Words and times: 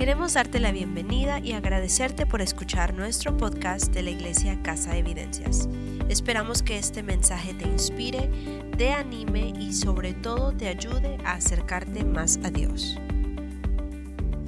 Queremos 0.00 0.32
darte 0.32 0.60
la 0.60 0.72
bienvenida 0.72 1.40
y 1.40 1.52
agradecerte 1.52 2.24
por 2.24 2.40
escuchar 2.40 2.94
nuestro 2.94 3.36
podcast 3.36 3.92
de 3.92 4.02
la 4.02 4.08
Iglesia 4.08 4.58
Casa 4.62 4.94
de 4.94 5.00
Evidencias. 5.00 5.68
Esperamos 6.08 6.62
que 6.62 6.78
este 6.78 7.02
mensaje 7.02 7.52
te 7.52 7.66
inspire, 7.66 8.30
te 8.78 8.92
anime 8.92 9.52
y 9.60 9.74
sobre 9.74 10.14
todo 10.14 10.56
te 10.56 10.68
ayude 10.68 11.18
a 11.26 11.32
acercarte 11.32 12.02
más 12.02 12.38
a 12.42 12.50
Dios. 12.50 12.96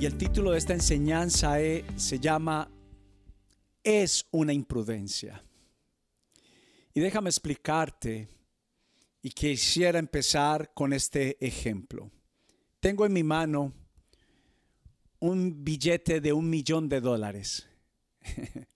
Y 0.00 0.06
el 0.06 0.16
título 0.16 0.52
de 0.52 0.58
esta 0.58 0.72
enseñanza 0.72 1.60
e, 1.60 1.84
se 1.96 2.18
llama 2.18 2.70
Es 3.84 4.26
una 4.30 4.54
imprudencia. 4.54 5.44
Y 6.94 7.00
déjame 7.00 7.28
explicarte 7.28 8.26
y 9.20 9.28
quisiera 9.28 9.98
empezar 9.98 10.72
con 10.72 10.94
este 10.94 11.36
ejemplo. 11.46 12.10
Tengo 12.80 13.04
en 13.04 13.12
mi 13.12 13.22
mano 13.22 13.81
un 15.22 15.62
billete 15.62 16.20
de 16.20 16.32
un 16.32 16.50
millón 16.50 16.88
de 16.88 17.00
dólares. 17.00 17.64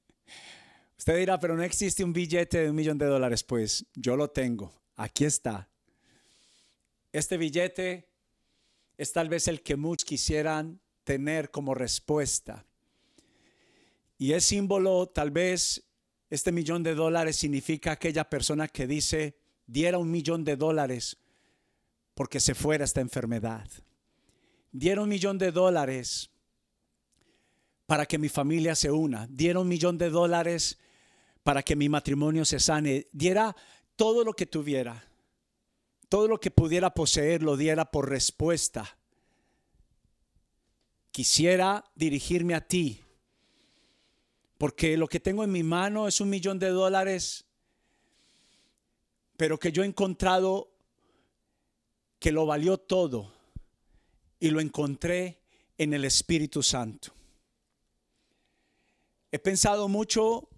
Usted 0.96 1.18
dirá, 1.18 1.40
pero 1.40 1.56
no 1.56 1.64
existe 1.64 2.04
un 2.04 2.12
billete 2.12 2.58
de 2.58 2.70
un 2.70 2.76
millón 2.76 2.98
de 2.98 3.06
dólares. 3.06 3.42
Pues 3.42 3.84
yo 3.96 4.16
lo 4.16 4.30
tengo. 4.30 4.72
Aquí 4.94 5.24
está. 5.24 5.68
Este 7.12 7.36
billete 7.36 8.08
es 8.96 9.10
tal 9.10 9.28
vez 9.28 9.48
el 9.48 9.60
que 9.62 9.74
muchos 9.74 10.04
quisieran 10.04 10.80
tener 11.02 11.50
como 11.50 11.74
respuesta. 11.74 12.64
Y 14.16 14.32
es 14.32 14.44
símbolo, 14.44 15.08
tal 15.08 15.32
vez, 15.32 15.82
este 16.30 16.52
millón 16.52 16.84
de 16.84 16.94
dólares 16.94 17.34
significa 17.34 17.90
aquella 17.90 18.30
persona 18.30 18.68
que 18.68 18.86
dice, 18.86 19.36
diera 19.66 19.98
un 19.98 20.12
millón 20.12 20.44
de 20.44 20.54
dólares 20.54 21.16
porque 22.14 22.38
se 22.38 22.54
fuera 22.54 22.84
esta 22.84 23.00
enfermedad. 23.00 23.68
Diera 24.70 25.02
un 25.02 25.08
millón 25.08 25.38
de 25.38 25.50
dólares 25.50 26.30
para 27.86 28.06
que 28.06 28.18
mi 28.18 28.28
familia 28.28 28.74
se 28.74 28.90
una, 28.90 29.26
diera 29.28 29.60
un 29.60 29.68
millón 29.68 29.96
de 29.96 30.10
dólares 30.10 30.78
para 31.46 31.62
que 31.62 31.76
mi 31.76 31.88
matrimonio 31.88 32.44
se 32.44 32.58
sane, 32.58 33.06
diera 33.12 33.54
todo 33.94 34.24
lo 34.24 34.34
que 34.34 34.46
tuviera, 34.46 35.08
todo 36.08 36.26
lo 36.26 36.40
que 36.40 36.50
pudiera 36.50 36.92
poseer, 36.92 37.44
lo 37.44 37.56
diera 37.56 37.92
por 37.92 38.10
respuesta. 38.10 38.98
Quisiera 41.12 41.84
dirigirme 41.94 42.54
a 42.54 42.66
ti, 42.66 43.00
porque 44.58 44.96
lo 44.96 45.06
que 45.06 45.20
tengo 45.20 45.44
en 45.44 45.52
mi 45.52 45.62
mano 45.62 46.08
es 46.08 46.20
un 46.20 46.30
millón 46.30 46.58
de 46.58 46.70
dólares, 46.70 47.46
pero 49.36 49.58
que 49.58 49.70
yo 49.70 49.84
he 49.84 49.86
encontrado 49.86 50.72
que 52.18 52.32
lo 52.32 52.44
valió 52.44 52.76
todo 52.76 53.32
y 54.40 54.50
lo 54.50 54.60
encontré 54.60 55.38
en 55.78 55.94
el 55.94 56.04
Espíritu 56.04 56.60
Santo. 56.62 57.15
He 59.36 59.38
pensado 59.38 59.86
mucho 59.86 60.48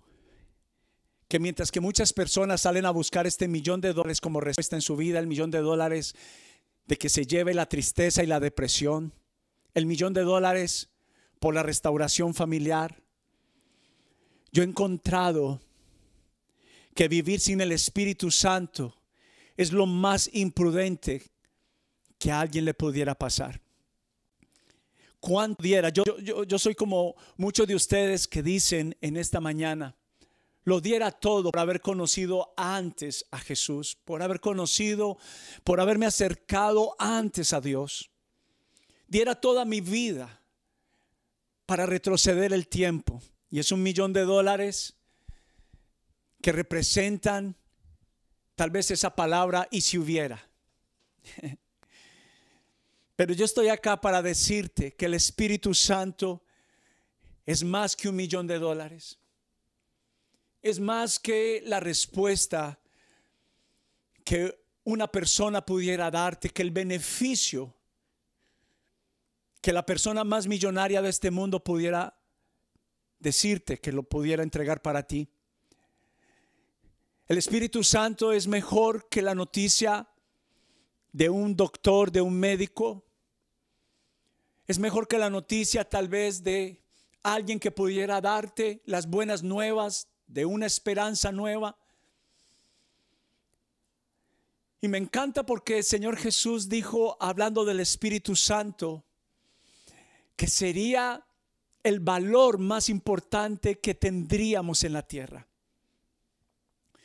que 1.27 1.41
mientras 1.41 1.73
que 1.73 1.81
muchas 1.81 2.13
personas 2.13 2.61
salen 2.61 2.87
a 2.87 2.93
buscar 2.93 3.27
este 3.27 3.49
millón 3.49 3.81
de 3.81 3.93
dólares 3.93 4.21
como 4.21 4.41
respuesta 4.41 4.77
en 4.77 4.83
su 4.83 4.95
vida, 4.95 5.19
el 5.19 5.27
millón 5.27 5.51
de 5.51 5.59
dólares 5.59 6.15
de 6.87 6.97
que 6.97 7.09
se 7.09 7.27
lleve 7.27 7.55
la 7.55 7.69
tristeza 7.69 8.23
y 8.23 8.29
la 8.29 8.39
depresión, 8.39 9.13
el 9.75 9.85
millón 9.85 10.13
de 10.13 10.23
dólares 10.23 10.91
por 11.41 11.57
la 11.57 11.65
restauración 11.65 12.35
familiar, 12.35 13.03
yo 14.53 14.63
he 14.63 14.67
encontrado 14.67 15.61
que 16.95 17.09
vivir 17.09 17.41
sin 17.41 17.61
el 17.61 17.73
Espíritu 17.73 18.31
Santo 18.31 18.95
es 19.57 19.73
lo 19.73 19.87
más 19.87 20.31
imprudente 20.33 21.33
que 22.17 22.31
a 22.31 22.39
alguien 22.39 22.65
le 22.65 22.75
pudiera 22.75 23.17
pasar 23.17 23.61
diera. 25.59 25.91
Yo, 25.91 26.05
yo, 26.19 26.45
yo 26.45 26.59
soy 26.59 26.75
como 26.75 27.15
muchos 27.37 27.67
de 27.67 27.75
ustedes 27.75 28.27
que 28.27 28.43
dicen 28.43 28.97
en 29.01 29.17
esta 29.17 29.41
mañana, 29.41 29.95
lo 30.65 30.81
diera 30.81 31.11
todo 31.11 31.51
por 31.51 31.61
haber 31.61 31.81
conocido 31.81 32.53
antes 32.57 33.25
a 33.31 33.39
Jesús, 33.39 33.97
por 34.05 34.23
haber 34.23 34.41
conocido, 34.41 35.19
por 35.65 35.81
haberme 35.81 36.07
acercado 36.07 36.95
antes 36.99 37.53
a 37.53 37.61
Dios. 37.61 38.11
Diera 39.07 39.35
toda 39.35 39.65
mi 39.65 39.81
vida 39.81 40.43
para 41.65 41.87
retroceder 41.87 42.53
el 42.53 42.69
tiempo. 42.69 43.23
Y 43.51 43.59
es 43.59 43.73
un 43.73 43.83
millón 43.83 44.13
de 44.13 44.23
dólares 44.23 44.95
que 46.43 46.53
representan 46.53 47.57
tal 48.55 48.71
vez 48.71 48.91
esa 48.91 49.15
palabra 49.15 49.69
y 49.71 49.81
si 49.81 49.99
hubiera. 49.99 50.43
Pero 53.19 53.35
yo 53.35 53.47
estoy 53.47 53.69
acá 53.69 54.01
para 54.01 54.23
decirte 54.23 54.95
que 54.95 55.07
el 55.07 55.15
Espíritu 55.15 55.75
Santo 55.75 56.45
es 57.45 57.65
más 57.65 57.97
que 57.97 58.09
un 58.09 58.15
millón 58.15 58.47
de 58.47 58.61
dólares. 58.61 59.19
Es 60.63 60.79
más 60.79 61.19
que 61.19 61.61
la 61.67 61.81
respuesta 61.81 62.79
que 64.23 64.57
una 64.85 65.11
persona 65.11 65.67
pudiera 65.67 66.13
darte, 66.13 66.51
que 66.51 66.63
el 66.63 66.71
beneficio 66.71 67.75
que 69.61 69.73
la 69.73 69.85
persona 69.85 70.23
más 70.23 70.47
millonaria 70.47 71.03
de 71.03 71.09
este 71.09 71.33
mundo 71.33 71.65
pudiera 71.65 72.17
decirte, 73.19 73.81
que 73.81 73.91
lo 73.91 74.05
pudiera 74.05 74.45
entregar 74.45 74.81
para 74.81 75.03
ti. 75.03 75.29
El 77.27 77.37
Espíritu 77.37 77.83
Santo 77.83 78.31
es 78.31 78.47
mejor 78.47 79.09
que 79.09 79.23
la 79.23 79.35
noticia 79.35 80.09
de 81.11 81.29
un 81.29 81.57
doctor, 81.57 82.13
de 82.13 82.21
un 82.21 82.39
médico, 82.39 83.08
es 84.69 84.79
mejor 84.79 85.09
que 85.09 85.17
la 85.17 85.31
noticia 85.31 85.89
tal 85.89 86.09
vez 86.09 86.45
de 86.45 86.83
alguien 87.23 87.59
que 87.59 87.71
pudiera 87.71 88.21
darte 88.21 88.83
las 88.85 89.09
buenas 89.09 89.43
nuevas 89.43 90.09
de 90.27 90.45
una 90.45 90.67
esperanza 90.67 91.33
nueva. 91.33 91.79
Y 94.83 94.89
me 94.89 94.99
encanta 94.99 95.45
porque 95.45 95.79
el 95.79 95.85
Señor 95.85 96.19
Jesús 96.19 96.69
dijo, 96.69 97.17
hablando 97.19 97.65
del 97.65 97.81
Espíritu 97.81 98.37
Santo, 98.37 99.05
que 100.37 100.47
sería 100.47 101.25
el 101.83 102.01
valor 102.01 102.59
más 102.59 102.91
importante 102.91 103.79
que 103.81 103.95
tendríamos 103.95 104.85
en 104.85 104.93
la 104.93 105.03
tierra. 105.03 105.49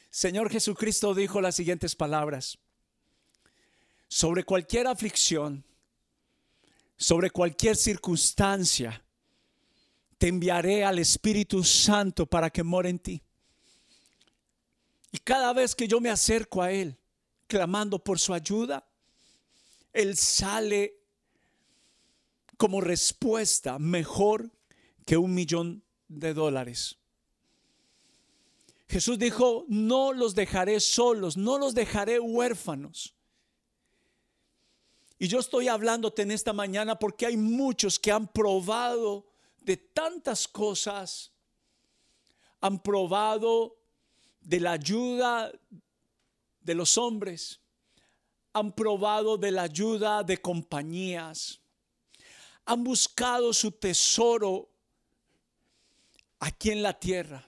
Señor 0.09 0.51
Jesucristo 0.51 1.15
dijo 1.15 1.39
las 1.39 1.55
siguientes 1.55 1.95
palabras, 1.95 2.59
sobre 4.09 4.43
cualquier 4.43 4.85
aflicción, 4.85 5.63
sobre 6.97 7.29
cualquier 7.29 7.75
circunstancia, 7.75 9.03
te 10.17 10.27
enviaré 10.27 10.83
al 10.85 10.99
Espíritu 10.99 11.63
Santo 11.63 12.25
para 12.25 12.49
que 12.49 12.63
more 12.63 12.89
en 12.89 12.99
ti. 12.99 13.21
Y 15.11 15.17
cada 15.19 15.53
vez 15.53 15.75
que 15.75 15.87
yo 15.87 15.99
me 15.99 16.09
acerco 16.09 16.61
a 16.61 16.71
Él, 16.71 16.97
clamando 17.47 18.03
por 18.03 18.19
su 18.19 18.33
ayuda, 18.33 18.87
Él 19.91 20.17
sale 20.17 21.03
como 22.57 22.81
respuesta 22.81 23.77
mejor 23.79 24.51
que 25.05 25.17
un 25.17 25.33
millón 25.33 25.83
de 26.07 26.33
dólares. 26.33 26.97
Jesús 28.87 29.17
dijo, 29.17 29.65
no 29.67 30.13
los 30.13 30.35
dejaré 30.35 30.79
solos, 30.79 31.35
no 31.35 31.57
los 31.57 31.73
dejaré 31.73 32.19
huérfanos. 32.19 33.15
Y 35.19 35.27
yo 35.27 35.39
estoy 35.39 35.67
hablándote 35.67 36.23
en 36.23 36.31
esta 36.31 36.53
mañana 36.53 36.97
porque 36.97 37.25
hay 37.25 37.37
muchos 37.37 37.99
que 37.99 38.11
han 38.11 38.27
probado 38.27 39.25
de 39.61 39.77
tantas 39.77 40.47
cosas, 40.47 41.31
han 42.59 42.81
probado 42.81 43.77
de 44.41 44.59
la 44.59 44.73
ayuda 44.73 45.51
de 46.61 46.75
los 46.75 46.97
hombres, 46.97 47.59
han 48.51 48.71
probado 48.71 49.37
de 49.37 49.51
la 49.51 49.63
ayuda 49.63 50.23
de 50.23 50.41
compañías, 50.41 51.59
han 52.65 52.83
buscado 52.83 53.53
su 53.53 53.71
tesoro 53.71 54.69
aquí 56.39 56.71
en 56.71 56.83
la 56.83 56.97
tierra. 56.97 57.47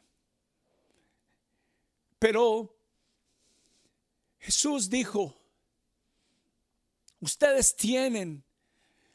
Pero 2.18 2.76
Jesús 4.40 4.90
dijo, 4.90 5.36
Ustedes 7.20 7.76
tienen 7.76 8.44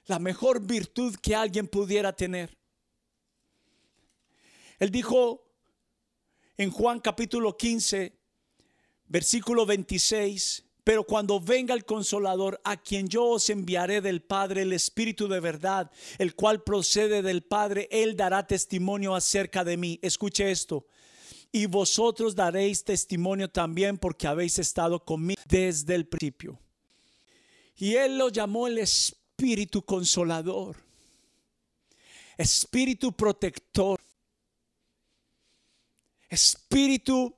la 0.06 0.18
mejor 0.18 0.60
virtud 0.66 1.16
que 1.16 1.34
alguien 1.34 1.68
pudiera 1.68 2.12
tener. 2.14 2.56
Él 4.78 4.90
dijo 4.90 5.46
en 6.56 6.70
Juan 6.70 7.00
capítulo 7.00 7.56
15, 7.56 8.18
versículo 9.06 9.66
26, 9.66 10.64
pero 10.82 11.04
cuando 11.04 11.38
venga 11.38 11.74
el 11.74 11.84
consolador, 11.84 12.60
a 12.64 12.76
quien 12.76 13.08
yo 13.08 13.24
os 13.24 13.50
enviaré 13.50 14.00
del 14.00 14.22
Padre, 14.22 14.62
el 14.62 14.72
Espíritu 14.72 15.28
de 15.28 15.40
verdad, 15.40 15.90
el 16.18 16.34
cual 16.34 16.62
procede 16.62 17.22
del 17.22 17.42
Padre, 17.42 17.88
él 17.90 18.16
dará 18.16 18.46
testimonio 18.46 19.14
acerca 19.14 19.62
de 19.62 19.76
mí. 19.76 19.98
Escuche 20.02 20.50
esto. 20.50 20.86
Y 21.52 21.66
vosotros 21.66 22.34
daréis 22.34 22.82
testimonio 22.84 23.50
también 23.50 23.98
porque 23.98 24.26
habéis 24.26 24.58
estado 24.58 25.04
conmigo 25.04 25.40
desde 25.46 25.94
el 25.94 26.06
principio. 26.06 26.58
Y 27.80 27.96
él 27.96 28.18
lo 28.18 28.28
llamó 28.28 28.66
el 28.66 28.76
Espíritu 28.76 29.82
Consolador. 29.82 30.76
espíritu 32.36 33.12
protector, 33.12 34.00
espíritu 36.28 37.34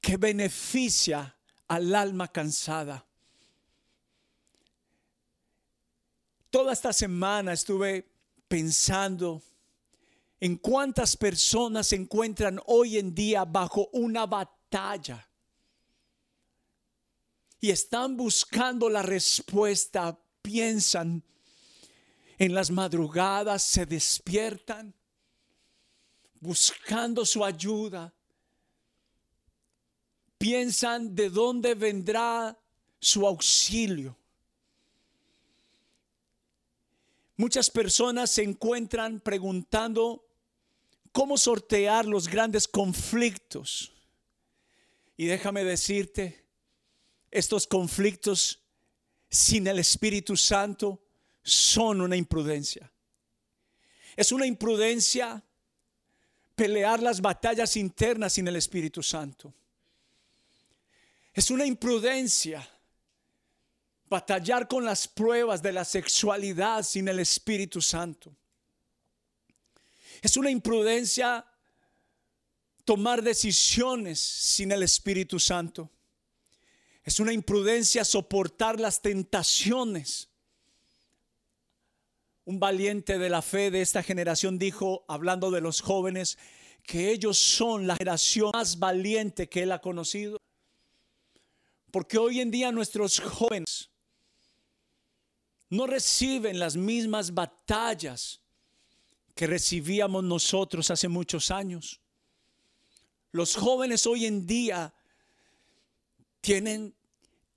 que 0.00 0.16
beneficia 0.16 1.36
al 1.68 1.94
alma 1.94 2.28
cansada. 2.28 3.06
Toda 6.50 6.72
esta 6.72 6.92
semana 6.92 7.52
estuve 7.52 8.06
pensando 8.48 9.42
en 10.40 10.56
cuántas 10.56 11.16
personas 11.16 11.88
se 11.88 11.96
encuentran 11.96 12.60
hoy 12.66 12.98
en 12.98 13.14
día 13.14 13.44
bajo 13.44 13.88
una 13.92 14.26
batalla 14.26 15.29
y 17.60 17.70
están 17.70 18.16
buscando 18.16 18.88
la 18.88 19.02
respuesta, 19.02 20.18
piensan 20.42 21.22
en 22.38 22.54
las 22.54 22.70
madrugadas, 22.70 23.62
se 23.62 23.84
despiertan 23.84 24.94
buscando 26.40 27.26
su 27.26 27.44
ayuda, 27.44 28.14
piensan 30.38 31.14
de 31.14 31.28
dónde 31.28 31.74
vendrá 31.74 32.58
su 32.98 33.26
auxilio. 33.26 34.16
Muchas 37.36 37.70
personas 37.70 38.30
se 38.30 38.42
encuentran 38.42 39.20
preguntando 39.20 40.26
cómo 41.12 41.36
sortear 41.36 42.06
los 42.06 42.28
grandes 42.28 42.66
conflictos. 42.68 43.92
Y 45.16 45.26
déjame 45.26 45.64
decirte, 45.64 46.39
estos 47.30 47.66
conflictos 47.66 48.62
sin 49.28 49.66
el 49.66 49.78
Espíritu 49.78 50.36
Santo 50.36 51.02
son 51.42 52.00
una 52.00 52.16
imprudencia. 52.16 52.90
Es 54.16 54.32
una 54.32 54.46
imprudencia 54.46 55.42
pelear 56.54 57.02
las 57.02 57.20
batallas 57.20 57.76
internas 57.76 58.34
sin 58.34 58.48
el 58.48 58.56
Espíritu 58.56 59.02
Santo. 59.02 59.54
Es 61.32 61.50
una 61.50 61.64
imprudencia 61.64 62.68
batallar 64.08 64.66
con 64.66 64.84
las 64.84 65.06
pruebas 65.06 65.62
de 65.62 65.72
la 65.72 65.84
sexualidad 65.84 66.82
sin 66.82 67.06
el 67.08 67.20
Espíritu 67.20 67.80
Santo. 67.80 68.36
Es 70.20 70.36
una 70.36 70.50
imprudencia 70.50 71.46
tomar 72.84 73.22
decisiones 73.22 74.18
sin 74.18 74.72
el 74.72 74.82
Espíritu 74.82 75.38
Santo. 75.38 75.88
Es 77.04 77.20
una 77.20 77.32
imprudencia 77.32 78.04
soportar 78.04 78.78
las 78.78 79.00
tentaciones. 79.00 80.28
Un 82.44 82.60
valiente 82.60 83.18
de 83.18 83.30
la 83.30 83.42
fe 83.42 83.70
de 83.70 83.80
esta 83.80 84.02
generación 84.02 84.58
dijo, 84.58 85.04
hablando 85.08 85.50
de 85.50 85.60
los 85.60 85.80
jóvenes, 85.80 86.38
que 86.82 87.10
ellos 87.10 87.38
son 87.38 87.86
la 87.86 87.96
generación 87.96 88.50
más 88.52 88.78
valiente 88.78 89.48
que 89.48 89.62
él 89.62 89.72
ha 89.72 89.80
conocido. 89.80 90.38
Porque 91.90 92.18
hoy 92.18 92.40
en 92.40 92.50
día 92.50 92.72
nuestros 92.72 93.20
jóvenes 93.20 93.90
no 95.68 95.86
reciben 95.86 96.58
las 96.58 96.76
mismas 96.76 97.32
batallas 97.32 98.40
que 99.34 99.46
recibíamos 99.46 100.24
nosotros 100.24 100.90
hace 100.90 101.08
muchos 101.08 101.50
años. 101.50 102.00
Los 103.32 103.56
jóvenes 103.56 104.06
hoy 104.06 104.26
en 104.26 104.46
día 104.46 104.92
tienen 106.40 106.94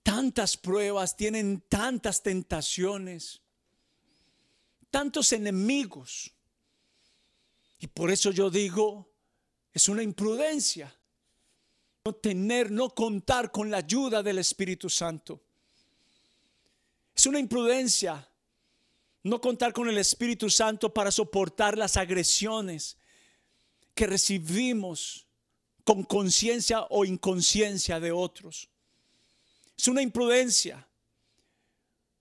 tantas 0.04 0.58
pruebas, 0.58 1.16
tienen 1.16 1.62
tantas 1.70 2.22
tentaciones, 2.22 3.42
tantos 4.92 5.32
enemigos. 5.32 6.32
Y 7.80 7.88
por 7.88 8.12
eso 8.12 8.32
yo 8.32 8.50
digo, 8.50 9.10
es 9.74 9.90
una 9.90 10.04
imprudencia 10.04 10.94
no 12.06 12.14
tener, 12.14 12.70
no 12.70 12.90
contar 12.90 13.52
con 13.52 13.72
la 13.72 13.78
ayuda 13.78 14.22
del 14.22 14.40
Espíritu 14.40 14.90
Santo. 14.90 15.42
Es 17.16 17.26
una 17.26 17.40
imprudencia 17.40 18.28
no 19.24 19.40
contar 19.40 19.72
con 19.72 19.88
el 19.88 19.98
Espíritu 19.98 20.50
Santo 20.50 20.94
para 20.94 21.12
soportar 21.12 21.78
las 21.78 21.96
agresiones 21.96 22.98
que 23.96 24.06
recibimos 24.06 25.26
con 25.86 26.04
conciencia 26.04 26.86
o 26.90 27.06
inconsciencia 27.06 28.02
de 28.02 28.12
otros. 28.12 28.70
Es 29.78 29.88
una 29.88 30.02
imprudencia 30.02 30.88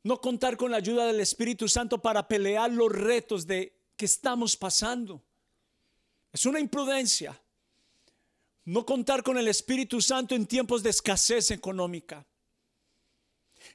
no 0.04 0.20
contar 0.20 0.56
con 0.56 0.70
la 0.70 0.78
ayuda 0.78 1.06
del 1.06 1.20
Espíritu 1.20 1.68
Santo 1.68 2.00
para 2.00 2.26
pelear 2.26 2.70
los 2.72 2.90
retos 2.90 3.46
de 3.46 3.72
que 3.96 4.06
estamos 4.06 4.56
pasando. 4.56 5.22
Es 6.32 6.44
una 6.46 6.58
imprudencia 6.58 7.40
no 8.64 8.86
contar 8.86 9.22
con 9.22 9.38
el 9.38 9.48
Espíritu 9.48 10.00
Santo 10.00 10.34
en 10.34 10.46
tiempos 10.46 10.82
de 10.82 10.90
escasez 10.90 11.50
económica. 11.50 12.26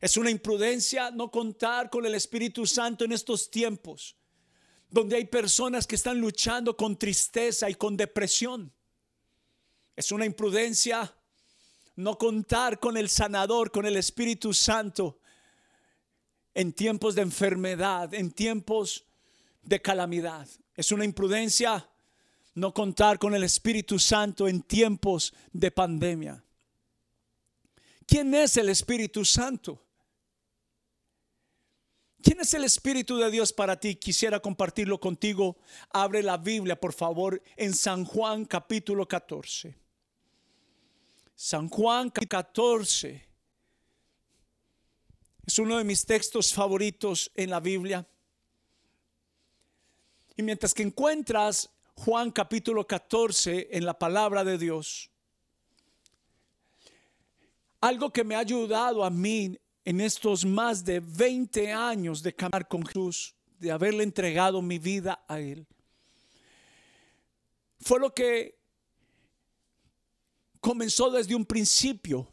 Es 0.01 0.17
una 0.17 0.29
imprudencia 0.29 1.11
no 1.11 1.31
contar 1.31 1.89
con 1.89 2.05
el 2.05 2.15
Espíritu 2.15 2.65
Santo 2.65 3.05
en 3.05 3.13
estos 3.13 3.49
tiempos, 3.49 4.17
donde 4.89 5.15
hay 5.15 5.25
personas 5.25 5.87
que 5.87 5.95
están 5.95 6.19
luchando 6.19 6.75
con 6.75 6.97
tristeza 6.97 7.69
y 7.69 7.75
con 7.75 7.95
depresión. 7.95 8.71
Es 9.95 10.11
una 10.11 10.25
imprudencia 10.25 11.16
no 11.97 12.17
contar 12.17 12.79
con 12.79 12.95
el 12.95 13.09
sanador, 13.09 13.71
con 13.71 13.85
el 13.85 13.97
Espíritu 13.97 14.53
Santo, 14.53 15.19
en 16.53 16.71
tiempos 16.71 17.15
de 17.15 17.23
enfermedad, 17.23 18.13
en 18.13 18.31
tiempos 18.31 19.05
de 19.63 19.81
calamidad. 19.81 20.47
Es 20.75 20.91
una 20.91 21.05
imprudencia 21.05 21.89
no 22.53 22.73
contar 22.73 23.17
con 23.17 23.33
el 23.33 23.43
Espíritu 23.43 23.97
Santo 23.97 24.47
en 24.47 24.61
tiempos 24.61 25.33
de 25.51 25.71
pandemia. 25.71 26.43
¿Quién 28.05 28.33
es 28.35 28.57
el 28.57 28.69
Espíritu 28.69 29.25
Santo? 29.25 29.83
¿Quién 32.21 32.39
es 32.41 32.53
el 32.53 32.63
Espíritu 32.63 33.17
de 33.17 33.31
Dios 33.31 33.51
para 33.51 33.79
ti? 33.79 33.95
Quisiera 33.95 34.39
compartirlo 34.39 34.99
contigo. 34.99 35.57
Abre 35.89 36.21
la 36.21 36.37
Biblia, 36.37 36.79
por 36.79 36.93
favor, 36.93 37.41
en 37.55 37.73
San 37.73 38.05
Juan 38.05 38.45
capítulo 38.45 39.07
14. 39.07 39.86
San 41.39 41.69
Juan 41.69 42.09
14 42.09 43.23
es 45.45 45.59
uno 45.59 45.77
de 45.77 45.83
mis 45.83 46.03
textos 46.03 46.51
favoritos 46.51 47.31
en 47.35 47.51
la 47.51 47.59
Biblia. 47.59 48.07
Y 50.35 50.41
mientras 50.41 50.73
que 50.73 50.81
encuentras 50.81 51.69
Juan 51.93 52.31
capítulo 52.31 52.87
14 52.87 53.67
en 53.69 53.85
la 53.85 53.99
palabra 53.99 54.43
de 54.43 54.57
Dios, 54.57 55.11
algo 57.81 58.11
que 58.11 58.23
me 58.23 58.33
ha 58.33 58.39
ayudado 58.39 59.05
a 59.05 59.11
mí 59.11 59.59
en 59.85 60.01
estos 60.01 60.43
más 60.43 60.83
de 60.83 61.01
20 61.01 61.71
años 61.71 62.23
de 62.23 62.33
caminar 62.33 62.67
con 62.67 62.83
Jesús, 62.83 63.35
de 63.59 63.71
haberle 63.71 64.03
entregado 64.03 64.59
mi 64.63 64.79
vida 64.79 65.23
a 65.27 65.39
Él, 65.39 65.67
fue 67.79 67.99
lo 67.99 68.11
que 68.11 68.56
comenzó 70.59 71.09
desde 71.09 71.35
un 71.35 71.45
principio. 71.45 72.31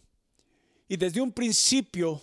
Y 0.89 0.97
desde 0.97 1.21
un 1.21 1.33
principio 1.33 2.23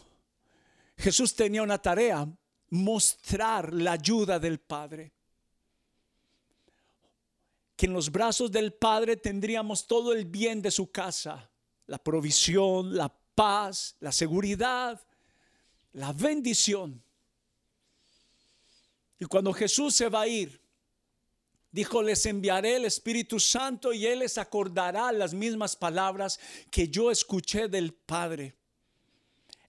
Jesús 1.02 1.36
tenía 1.36 1.64
una 1.64 1.82
tarea, 1.82 2.28
mostrar 2.70 3.74
la 3.74 3.94
ayuda 3.94 4.40
del 4.40 4.60
Padre. 4.60 5.12
Que 7.76 7.88
en 7.88 7.94
los 7.94 8.12
brazos 8.12 8.52
del 8.52 8.74
Padre 8.74 9.18
tendríamos 9.18 9.88
todo 9.88 10.14
el 10.14 10.26
bien 10.26 10.62
de 10.62 10.70
su 10.70 10.92
casa, 10.92 11.50
la 11.88 11.98
provisión, 11.98 12.96
la 12.96 13.10
paz, 13.34 13.96
la 14.00 14.12
seguridad, 14.12 15.02
la 15.94 16.14
bendición. 16.14 17.04
Y 19.20 19.26
cuando 19.26 19.52
Jesús 19.54 19.96
se 19.96 20.08
va 20.08 20.22
a 20.22 20.28
ir, 20.28 20.61
dijo, 21.72 22.02
les 22.02 22.26
enviaré 22.26 22.76
el 22.76 22.86
Espíritu 22.86 23.40
Santo 23.40 23.94
y 23.94 24.06
Él 24.06 24.20
les 24.20 24.38
acordará 24.38 25.12
las 25.12 25.34
mismas 25.34 25.76
palabras 25.76 26.40
que 26.70 26.88
yo 26.88 27.12
escuché 27.12 27.68
del 27.68 27.94
Padre. 27.94 28.56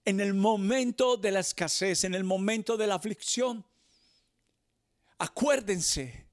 En 0.05 0.19
el 0.19 0.33
momento 0.33 1.15
de 1.15 1.31
la 1.31 1.39
escasez, 1.39 2.03
en 2.03 2.13
el 2.13 2.23
momento 2.23 2.75
de 2.75 2.87
la 2.87 2.95
aflicción, 2.95 3.65
acuérdense, 5.17 6.25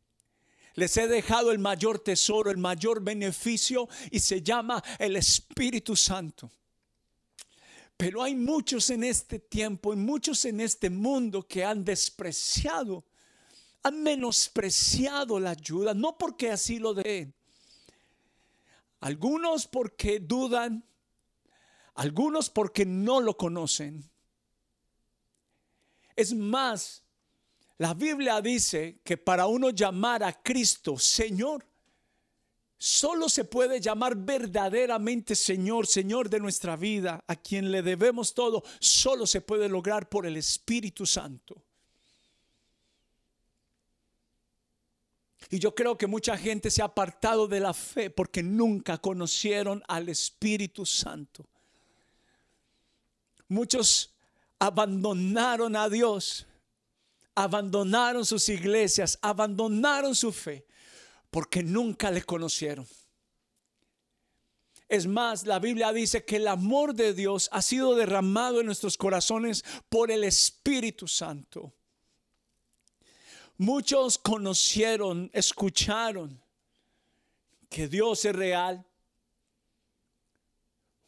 les 0.74 0.96
he 0.96 1.06
dejado 1.06 1.52
el 1.52 1.58
mayor 1.58 1.98
tesoro, 1.98 2.50
el 2.50 2.58
mayor 2.58 3.02
beneficio 3.02 3.88
y 4.10 4.18
se 4.20 4.42
llama 4.42 4.82
el 4.98 5.16
Espíritu 5.16 5.94
Santo. 5.94 6.50
Pero 7.96 8.22
hay 8.22 8.34
muchos 8.34 8.88
en 8.88 9.04
este 9.04 9.38
tiempo 9.38 9.92
y 9.92 9.96
muchos 9.96 10.44
en 10.46 10.60
este 10.60 10.88
mundo 10.88 11.46
que 11.46 11.64
han 11.64 11.84
despreciado, 11.84 13.04
han 13.82 14.02
menospreciado 14.02 15.40
la 15.40 15.50
ayuda, 15.50 15.94
no 15.94 16.18
porque 16.18 16.50
así 16.50 16.78
lo 16.78 16.94
den. 16.94 17.34
Algunos 19.00 19.66
porque 19.66 20.20
dudan, 20.20 20.84
algunos 21.94 22.50
porque 22.50 22.84
no 22.84 23.20
lo 23.20 23.36
conocen. 23.36 24.04
Es 26.14 26.34
más, 26.34 27.02
La 27.78 27.94
Biblia 27.94 28.42
dice 28.42 29.00
que 29.02 29.16
para 29.16 29.46
uno 29.46 29.70
llamar 29.70 30.22
a 30.22 30.42
Cristo 30.42 30.98
Señor, 30.98 31.64
solo 32.76 33.30
se 33.30 33.44
puede 33.44 33.80
llamar 33.80 34.16
verdaderamente 34.16 35.34
Señor, 35.34 35.86
Señor 35.86 36.28
de 36.28 36.40
nuestra 36.40 36.76
vida, 36.76 37.24
a 37.26 37.36
quien 37.36 37.70
le 37.70 37.80
debemos 37.80 38.34
todo, 38.34 38.62
solo 38.80 39.26
se 39.26 39.40
puede 39.40 39.66
lograr 39.70 40.10
por 40.10 40.26
el 40.26 40.36
Espíritu 40.36 41.06
Santo. 41.06 41.64
Y 45.50 45.58
yo 45.58 45.74
creo 45.74 45.98
que 45.98 46.06
mucha 46.06 46.38
gente 46.38 46.70
se 46.70 46.80
ha 46.80 46.84
apartado 46.84 47.48
de 47.48 47.58
la 47.58 47.74
fe 47.74 48.08
porque 48.08 48.40
nunca 48.40 48.98
conocieron 48.98 49.82
al 49.88 50.08
Espíritu 50.08 50.86
Santo. 50.86 51.44
Muchos 53.48 54.14
abandonaron 54.60 55.74
a 55.74 55.88
Dios, 55.88 56.46
abandonaron 57.34 58.24
sus 58.24 58.48
iglesias, 58.48 59.18
abandonaron 59.22 60.14
su 60.14 60.30
fe 60.30 60.64
porque 61.30 61.64
nunca 61.64 62.12
le 62.12 62.22
conocieron. 62.22 62.86
Es 64.88 65.08
más, 65.08 65.46
la 65.46 65.58
Biblia 65.58 65.92
dice 65.92 66.24
que 66.24 66.36
el 66.36 66.46
amor 66.46 66.94
de 66.94 67.12
Dios 67.12 67.48
ha 67.50 67.62
sido 67.62 67.96
derramado 67.96 68.60
en 68.60 68.66
nuestros 68.66 68.96
corazones 68.96 69.64
por 69.88 70.12
el 70.12 70.22
Espíritu 70.22 71.08
Santo. 71.08 71.72
Muchos 73.60 74.16
conocieron, 74.16 75.30
escucharon 75.34 76.40
que 77.68 77.88
Dios 77.88 78.24
es 78.24 78.34
real. 78.34 78.82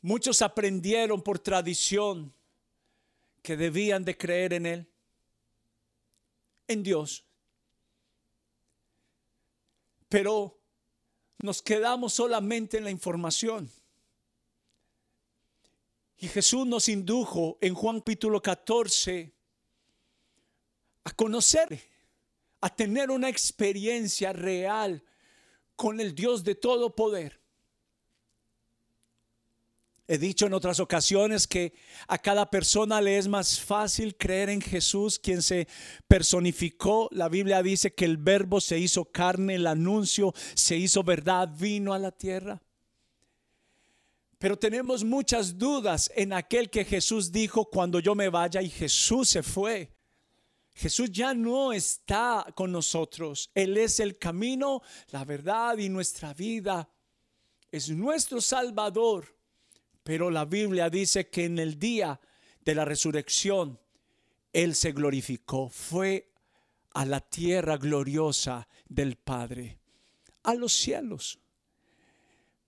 Muchos 0.03 0.43
aprendieron 0.43 1.23
por 1.23 1.39
tradición 1.39 2.31
que 3.41 3.57
debían 3.57 4.05
de 4.05 4.19
creer 4.19 4.53
en 4.53 4.67
Él, 4.67 4.87
en 6.69 6.83
Dios. 6.83 7.25
Pero 10.11 10.61
nos 11.39 11.63
quedamos 11.63 12.13
solamente 12.13 12.77
en 12.77 12.85
la 12.85 12.91
información. 12.91 13.73
Y 16.19 16.29
Jesús 16.29 16.67
nos 16.67 16.91
indujo 16.91 17.57
en 17.63 17.73
Juan 17.73 18.01
capítulo 18.01 18.43
14 18.43 19.33
a 21.05 21.13
conocer 21.13 21.92
a 22.63 22.71
tener 22.71 23.11
una 23.11 23.29
experiencia 23.29 24.33
real 24.33 25.05
con 25.77 26.01
el 26.01 26.15
Dios 26.15 26.45
de 26.45 26.55
todo 26.55 26.95
poder. 26.95 27.43
He 30.07 30.17
dicho 30.17 30.47
en 30.47 30.55
otras 30.55 30.79
ocasiones 30.79 31.47
que 31.47 31.73
a 32.07 32.19
cada 32.19 32.51
persona 32.51 33.01
le 33.01 33.19
es 33.19 33.27
más 33.27 33.61
fácil 33.61 34.17
creer 34.17 34.49
en 34.51 34.61
Jesús, 34.61 35.19
quien 35.19 35.43
se 35.43 35.67
personificó. 36.07 37.09
La 37.13 37.29
Biblia 37.29 37.63
dice 37.63 37.95
que 37.95 38.05
el 38.05 38.17
verbo 38.17 38.61
se 38.61 38.79
hizo 38.79 39.07
carne, 39.07 39.57
el 39.57 39.67
anuncio 39.67 40.33
se 40.55 40.77
hizo 40.77 41.03
verdad, 41.03 41.49
vino 41.59 41.93
a 41.93 41.99
la 41.99 42.13
tierra. 42.13 42.63
Pero 44.39 44.57
tenemos 44.59 45.03
muchas 45.03 45.57
dudas 45.57 46.11
en 46.15 46.33
aquel 46.33 46.71
que 46.71 46.85
Jesús 46.85 47.33
dijo 47.33 47.65
cuando 47.65 47.99
yo 47.99 48.15
me 48.15 48.29
vaya 48.29 48.61
y 48.61 48.71
Jesús 48.71 49.31
se 49.31 49.43
fue. 49.43 49.91
Jesús 50.75 51.11
ya 51.11 51.35
no 51.35 51.73
está 51.73 52.47
con 52.55 52.73
nosotros. 52.73 53.51
Él 53.55 53.77
es 53.77 54.01
el 54.01 54.19
camino, 54.19 54.83
la 55.11 55.25
verdad 55.25 55.77
y 55.79 55.89
nuestra 55.89 56.33
vida. 56.33 56.89
Es 57.71 57.91
nuestro 57.91 58.41
Salvador. 58.41 59.37
Pero 60.03 60.31
la 60.31 60.45
Biblia 60.45 60.91
dice 60.91 61.29
que 61.29 61.45
en 61.45 61.59
el 61.59 61.79
día 61.79 62.19
de 62.65 62.75
la 62.75 62.85
resurrección, 62.85 63.79
Él 64.53 64.75
se 64.75 64.93
glorificó. 64.93 65.69
Fue 65.69 66.33
a 66.95 67.05
la 67.05 67.21
tierra 67.21 67.77
gloriosa 67.77 68.67
del 68.89 69.17
Padre, 69.17 69.79
a 70.43 70.55
los 70.55 70.73
cielos. 70.73 71.39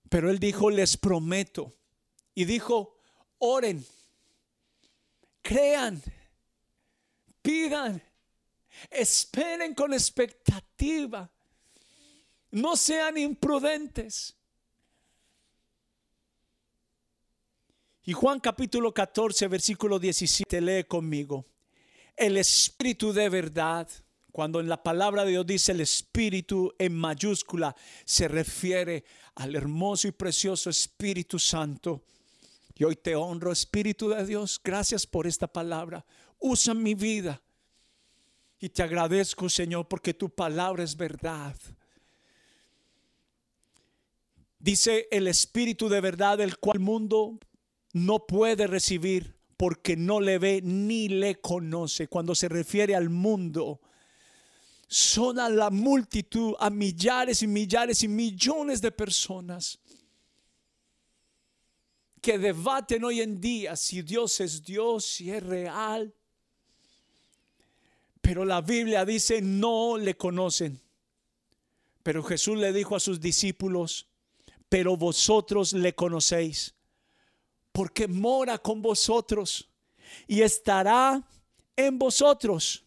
Pero 0.09 0.29
Él 0.29 0.39
dijo, 0.39 0.69
les 0.69 0.97
prometo. 0.97 1.75
Y 2.33 2.45
dijo, 2.45 2.97
oren, 3.39 3.85
crean 5.41 6.01
pidan, 7.45 8.01
esperen 8.89 9.75
con 9.75 9.93
expectativa, 9.93 11.29
no 12.51 12.75
sean 12.75 13.17
imprudentes. 13.19 14.35
Y 18.03 18.13
Juan 18.13 18.39
capítulo 18.39 18.91
14, 18.93 19.47
versículo 19.47 19.99
17, 19.99 20.59
lee 20.61 20.83
conmigo. 20.85 21.45
El 22.15 22.37
Espíritu 22.37 23.13
de 23.13 23.29
verdad, 23.29 23.87
cuando 24.31 24.59
en 24.59 24.67
la 24.67 24.81
palabra 24.81 25.23
de 25.23 25.31
Dios 25.31 25.45
dice 25.45 25.71
el 25.71 25.81
Espíritu 25.81 26.73
en 26.79 26.95
mayúscula, 26.95 27.75
se 28.05 28.27
refiere 28.27 29.03
al 29.35 29.55
hermoso 29.55 30.07
y 30.07 30.11
precioso 30.11 30.69
Espíritu 30.69 31.37
Santo. 31.37 32.03
Y 32.75 32.83
hoy 32.83 32.95
te 32.95 33.15
honro, 33.15 33.51
Espíritu 33.51 34.09
de 34.09 34.25
Dios. 34.25 34.59
Gracias 34.63 35.05
por 35.05 35.27
esta 35.27 35.47
palabra 35.47 36.05
usa 36.45 36.73
mi 36.73 36.93
vida. 36.93 37.41
Y 38.59 38.69
te 38.69 38.83
agradezco, 38.83 39.49
Señor, 39.49 39.87
porque 39.87 40.13
tu 40.13 40.29
palabra 40.29 40.83
es 40.83 40.95
verdad. 40.95 41.55
Dice 44.59 45.07
el 45.11 45.27
Espíritu 45.27 45.89
de 45.89 46.01
verdad, 46.01 46.39
el 46.41 46.57
cual 46.57 46.77
el 46.77 46.83
mundo 46.83 47.37
no 47.93 48.25
puede 48.25 48.67
recibir 48.67 49.35
porque 49.57 49.95
no 49.95 50.19
le 50.19 50.37
ve 50.39 50.61
ni 50.63 51.07
le 51.07 51.41
conoce. 51.41 52.07
Cuando 52.07 52.33
se 52.33 52.47
refiere 52.47 52.95
al 52.95 53.09
mundo, 53.09 53.81
son 54.87 55.39
a 55.39 55.49
la 55.49 55.69
multitud, 55.69 56.55
a 56.59 56.69
millares 56.69 57.41
y 57.41 57.47
millares 57.47 58.03
y 58.03 58.07
millones 58.07 58.81
de 58.81 58.91
personas 58.91 59.79
que 62.21 62.39
debaten 62.39 63.03
hoy 63.03 63.21
en 63.21 63.39
día 63.39 63.75
si 63.75 64.01
Dios 64.01 64.39
es 64.39 64.63
Dios, 64.63 65.05
si 65.05 65.29
es 65.29 65.43
real, 65.43 66.11
pero 68.25 68.43
la 68.43 68.59
Biblia 68.61 69.05
dice, 69.05 69.39
no 69.39 69.99
le 69.99 70.17
conocen. 70.17 70.81
Pero 72.01 72.23
Jesús 72.23 72.57
le 72.57 72.73
dijo 72.73 72.95
a 72.95 72.99
sus 72.99 73.21
discípulos, 73.21 74.07
pero 74.67 74.97
vosotros 74.97 75.73
le 75.73 75.93
conocéis, 75.93 76.73
porque 77.71 78.07
mora 78.07 78.57
con 78.57 78.81
vosotros 78.81 79.69
y 80.27 80.41
estará 80.41 81.23
en 81.75 81.99
vosotros. 81.99 82.83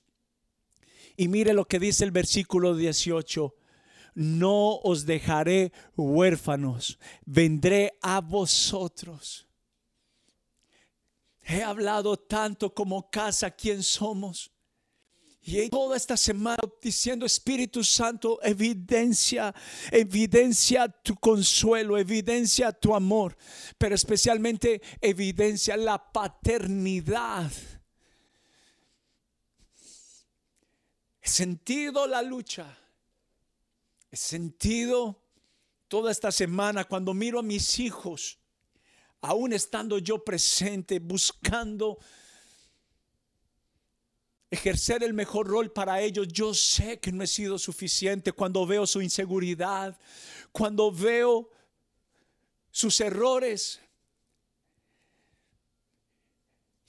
Y 1.16 1.28
mire 1.28 1.52
lo 1.52 1.66
que 1.66 1.78
dice 1.78 2.02
el 2.02 2.10
versículo 2.10 2.74
18. 2.74 3.54
No 4.14 4.80
os 4.80 5.06
dejaré 5.06 5.70
huérfanos, 5.96 6.98
vendré 7.24 7.96
a 8.02 8.20
vosotros. 8.20 9.46
He 11.42 11.62
hablado 11.62 12.16
tanto 12.16 12.74
como 12.74 13.08
casa, 13.08 13.52
¿quién 13.52 13.84
somos? 13.84 14.50
Y 15.50 15.70
toda 15.70 15.96
esta 15.96 16.14
semana 16.14 16.58
diciendo, 16.82 17.24
Espíritu 17.24 17.82
Santo, 17.82 18.38
evidencia, 18.42 19.54
evidencia 19.90 20.86
tu 20.88 21.16
consuelo, 21.16 21.96
evidencia 21.96 22.70
tu 22.70 22.94
amor, 22.94 23.34
pero 23.78 23.94
especialmente 23.94 24.82
evidencia 25.00 25.74
la 25.78 26.12
paternidad. 26.12 27.50
He 31.22 31.28
sentido 31.30 32.06
la 32.06 32.20
lucha, 32.20 32.76
he 34.10 34.16
sentido 34.16 35.18
toda 35.88 36.12
esta 36.12 36.30
semana 36.30 36.84
cuando 36.84 37.14
miro 37.14 37.38
a 37.38 37.42
mis 37.42 37.78
hijos, 37.78 38.38
aún 39.22 39.54
estando 39.54 39.96
yo 39.96 40.22
presente, 40.22 40.98
buscando 40.98 41.96
ejercer 44.50 45.02
el 45.02 45.12
mejor 45.12 45.46
rol 45.46 45.70
para 45.70 46.00
ellos, 46.00 46.28
yo 46.28 46.54
sé 46.54 46.98
que 46.98 47.12
no 47.12 47.22
he 47.22 47.26
sido 47.26 47.58
suficiente 47.58 48.32
cuando 48.32 48.66
veo 48.66 48.86
su 48.86 49.02
inseguridad, 49.02 49.98
cuando 50.52 50.90
veo 50.90 51.50
sus 52.70 53.00
errores. 53.00 53.80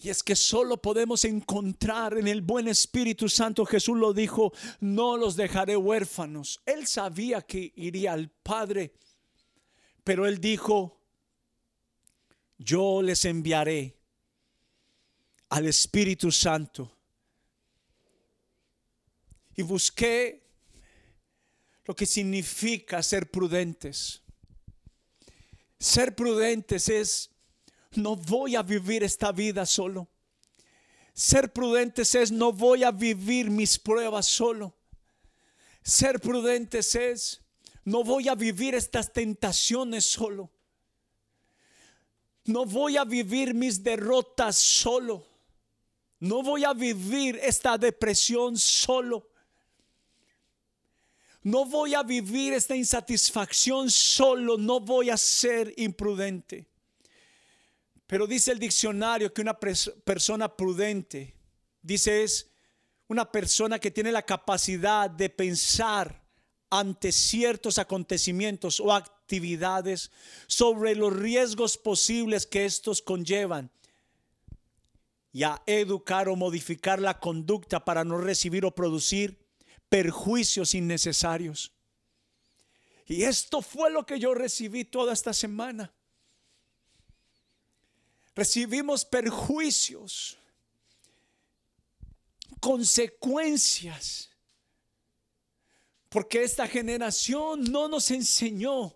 Y 0.01 0.09
es 0.09 0.23
que 0.23 0.35
solo 0.35 0.81
podemos 0.81 1.25
encontrar 1.25 2.17
en 2.17 2.29
el 2.29 2.41
buen 2.41 2.69
Espíritu 2.69 3.27
Santo, 3.27 3.65
Jesús 3.65 3.97
lo 3.97 4.13
dijo, 4.13 4.53
no 4.79 5.17
los 5.17 5.35
dejaré 5.35 5.75
huérfanos. 5.75 6.61
Él 6.65 6.87
sabía 6.87 7.41
que 7.41 7.73
iría 7.75 8.13
al 8.13 8.29
Padre, 8.29 8.93
pero 10.05 10.25
él 10.25 10.39
dijo, 10.39 11.01
yo 12.57 13.01
les 13.01 13.25
enviaré 13.25 13.97
al 15.49 15.65
Espíritu 15.65 16.31
Santo 16.31 16.98
y 19.59 19.61
busqué 19.61 20.41
lo 21.83 21.93
que 21.93 22.05
significa 22.05 23.03
ser 23.03 23.29
prudentes. 23.29 24.21
Ser 25.77 26.15
prudentes 26.15 26.87
es, 26.87 27.29
no 27.91 28.15
voy 28.15 28.55
a 28.55 28.63
vivir 28.63 29.03
esta 29.03 29.33
vida 29.33 29.65
solo. 29.65 30.07
Ser 31.13 31.51
prudentes 31.51 32.15
es 32.15 32.31
no 32.31 32.53
voy 32.53 32.85
a 32.85 32.91
vivir 32.91 33.49
mis 33.49 33.77
pruebas 33.77 34.27
solo. 34.27 34.77
Ser 35.83 36.21
prudentes 36.21 36.95
es 36.95 37.41
no 37.83 38.05
voy 38.05 38.29
a 38.29 38.35
vivir 38.35 38.75
estas 38.75 39.11
tentaciones 39.11 40.05
solo. 40.05 40.49
No 42.45 42.63
voy 42.63 42.95
a 42.95 43.03
vivir 43.03 43.53
mis 43.53 43.83
derrotas 43.83 44.57
solo. 44.57 45.27
No 46.17 46.43
voy 46.43 46.63
a 46.63 46.71
vivir 46.71 47.37
esta 47.43 47.77
depresión 47.77 48.57
solo. 48.57 49.27
No 51.41 51.65
voy 51.65 51.93
a 51.93 52.03
vivir 52.03 52.53
esta 52.53 52.75
insatisfacción 52.75 53.89
solo. 53.89 54.57
No 54.57 54.79
voy 54.79 55.09
a 55.09 55.17
ser 55.17 55.73
imprudente. 55.77 56.67
Pero 58.07 58.27
dice 58.27 58.51
el 58.51 58.59
diccionario 58.59 59.33
que 59.33 59.41
una 59.41 59.57
persona 59.59 60.55
prudente, 60.55 61.35
dice 61.81 62.23
es 62.23 62.49
una 63.07 63.31
persona 63.31 63.79
que 63.79 63.91
tiene 63.91 64.11
la 64.11 64.23
capacidad 64.23 65.09
de 65.09 65.29
pensar 65.29 66.23
ante 66.71 67.11
ciertos 67.11 67.77
acontecimientos 67.77 68.79
o 68.79 68.93
actividades 68.93 70.11
sobre 70.47 70.95
los 70.95 71.15
riesgos 71.15 71.77
posibles 71.77 72.45
que 72.45 72.65
estos 72.65 73.01
conllevan 73.01 73.71
y 75.31 75.43
a 75.43 75.61
educar 75.65 76.29
o 76.29 76.35
modificar 76.35 76.99
la 76.99 77.19
conducta 77.19 77.85
para 77.85 78.03
no 78.03 78.17
recibir 78.17 78.65
o 78.65 78.73
producir 78.73 79.39
perjuicios 79.89 80.75
innecesarios. 80.75 81.71
Y 83.05 83.23
esto 83.23 83.61
fue 83.61 83.89
lo 83.89 84.05
que 84.05 84.19
yo 84.19 84.35
recibí 84.35 84.85
toda 84.85 85.13
esta 85.13 85.33
semana. 85.33 85.91
Recibimos 88.35 89.03
perjuicios, 89.03 90.37
consecuencias, 92.61 94.29
porque 96.07 96.43
esta 96.43 96.67
generación 96.67 97.63
no 97.63 97.87
nos 97.89 98.11
enseñó 98.11 98.95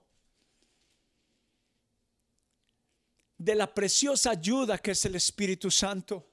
de 3.38 3.55
la 3.55 3.73
preciosa 3.73 4.29
ayuda 4.29 4.77
que 4.77 4.91
es 4.91 5.03
el 5.05 5.15
Espíritu 5.15 5.69
Santo. 5.69 6.29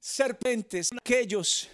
Serpentes, 0.00 0.90
aquellos 0.92 1.68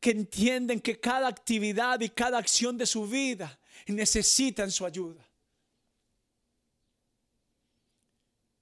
que 0.00 0.10
entienden 0.10 0.80
que 0.80 0.98
cada 0.98 1.28
actividad 1.28 2.00
y 2.00 2.08
cada 2.08 2.38
acción 2.38 2.78
de 2.78 2.86
su 2.86 3.06
vida 3.06 3.58
necesitan 3.86 4.70
su 4.70 4.86
ayuda. 4.86 5.26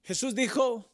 Jesús 0.03 0.35
dijo, 0.35 0.89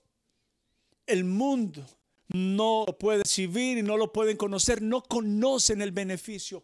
el 1.08 1.24
mundo 1.24 1.86
no 2.28 2.86
lo 2.88 2.98
puede 2.98 3.24
recibir 3.24 3.78
y 3.78 3.84
no 3.84 3.98
lo 3.98 4.12
pueden 4.14 4.38
conocer, 4.38 4.82
no 4.82 5.02
conocen 5.02 5.82
el 5.82 5.92
beneficio 5.92 6.64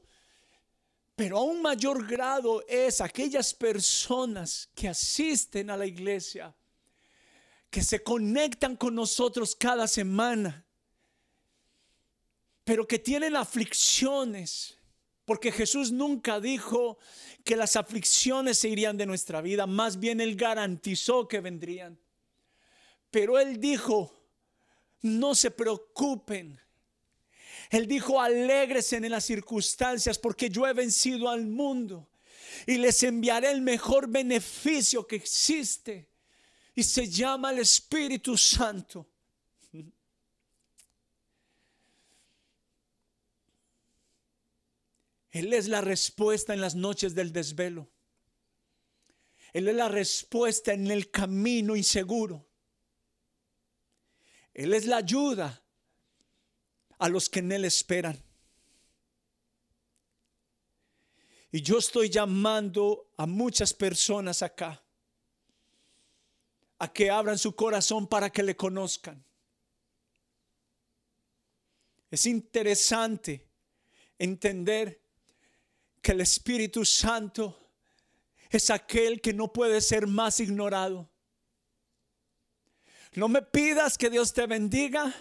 pero 1.21 1.37
a 1.37 1.43
un 1.43 1.61
mayor 1.61 2.07
grado 2.07 2.65
es 2.67 2.99
aquellas 2.99 3.53
personas 3.53 4.69
que 4.73 4.87
asisten 4.87 5.69
a 5.69 5.77
la 5.77 5.85
iglesia, 5.85 6.51
que 7.69 7.83
se 7.83 8.01
conectan 8.01 8.75
con 8.75 8.95
nosotros 8.95 9.55
cada 9.55 9.87
semana, 9.87 10.65
pero 12.63 12.87
que 12.87 12.99
tienen 12.99 13.35
aflicciones, 13.35 14.77
porque 15.25 15.51
Jesús 15.51 15.91
nunca 15.91 16.39
dijo 16.39 16.97
que 17.43 17.55
las 17.55 17.75
aflicciones 17.75 18.57
se 18.57 18.69
irían 18.69 18.97
de 18.97 19.05
nuestra 19.05 19.41
vida, 19.41 19.65
más 19.67 19.99
bien 19.99 20.21
Él 20.21 20.35
garantizó 20.35 21.27
que 21.27 21.39
vendrían. 21.39 21.99
Pero 23.09 23.39
Él 23.39 23.59
dijo, 23.59 24.13
no 25.01 25.35
se 25.35 25.51
preocupen 25.51 26.59
él 27.71 27.87
dijo, 27.87 28.19
alegres 28.19 28.91
en 28.91 29.09
las 29.09 29.23
circunstancias 29.23 30.19
porque 30.19 30.49
yo 30.49 30.67
he 30.67 30.73
vencido 30.73 31.29
al 31.29 31.47
mundo 31.47 32.09
y 32.67 32.77
les 32.77 33.01
enviaré 33.01 33.49
el 33.49 33.61
mejor 33.61 34.09
beneficio 34.09 35.07
que 35.07 35.15
existe 35.15 36.09
y 36.75 36.83
se 36.83 37.07
llama 37.07 37.51
el 37.51 37.59
Espíritu 37.59 38.37
Santo. 38.37 39.07
Él 45.31 45.53
es 45.53 45.67
la 45.67 45.81
respuesta 45.81 46.53
en 46.53 46.61
las 46.61 46.75
noches 46.75 47.15
del 47.15 47.31
desvelo. 47.31 47.89
Él 49.53 49.67
es 49.67 49.75
la 49.75 49.89
respuesta 49.89 50.73
en 50.73 50.91
el 50.91 51.09
camino 51.09 51.75
inseguro. 51.75 52.47
Él 54.53 54.73
es 54.73 54.85
la 54.85 54.97
ayuda 54.97 55.63
a 56.99 57.09
los 57.09 57.29
que 57.29 57.39
en 57.39 57.51
Él 57.51 57.65
esperan. 57.65 58.21
Y 61.51 61.61
yo 61.61 61.77
estoy 61.77 62.09
llamando 62.09 63.11
a 63.17 63.25
muchas 63.25 63.73
personas 63.73 64.41
acá 64.41 64.81
a 66.79 66.91
que 66.91 67.09
abran 67.09 67.37
su 67.37 67.55
corazón 67.55 68.07
para 68.07 68.29
que 68.29 68.41
le 68.41 68.55
conozcan. 68.55 69.23
Es 72.09 72.25
interesante 72.25 73.47
entender 74.17 75.00
que 76.01 76.13
el 76.13 76.21
Espíritu 76.21 76.83
Santo 76.85 77.57
es 78.49 78.69
aquel 78.69 79.21
que 79.21 79.33
no 79.33 79.51
puede 79.51 79.81
ser 79.81 80.07
más 80.07 80.39
ignorado. 80.39 81.09
No 83.13 83.27
me 83.27 83.41
pidas 83.41 83.97
que 83.97 84.09
Dios 84.09 84.33
te 84.33 84.47
bendiga 84.47 85.13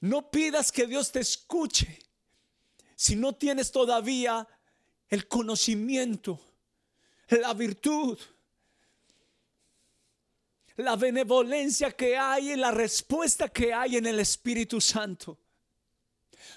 no 0.00 0.30
pidas 0.30 0.70
que 0.70 0.86
Dios 0.86 1.10
te 1.10 1.20
escuche 1.20 1.98
si 2.94 3.16
no 3.16 3.34
tienes 3.34 3.70
todavía 3.70 4.46
el 5.08 5.26
conocimiento, 5.28 6.40
la 7.28 7.54
virtud, 7.54 8.18
la 10.76 10.96
benevolencia 10.96 11.92
que 11.92 12.16
hay 12.16 12.52
y 12.52 12.56
la 12.56 12.70
respuesta 12.70 13.48
que 13.48 13.72
hay 13.72 13.96
en 13.96 14.06
el 14.06 14.20
Espíritu 14.20 14.80
Santo. 14.80 15.38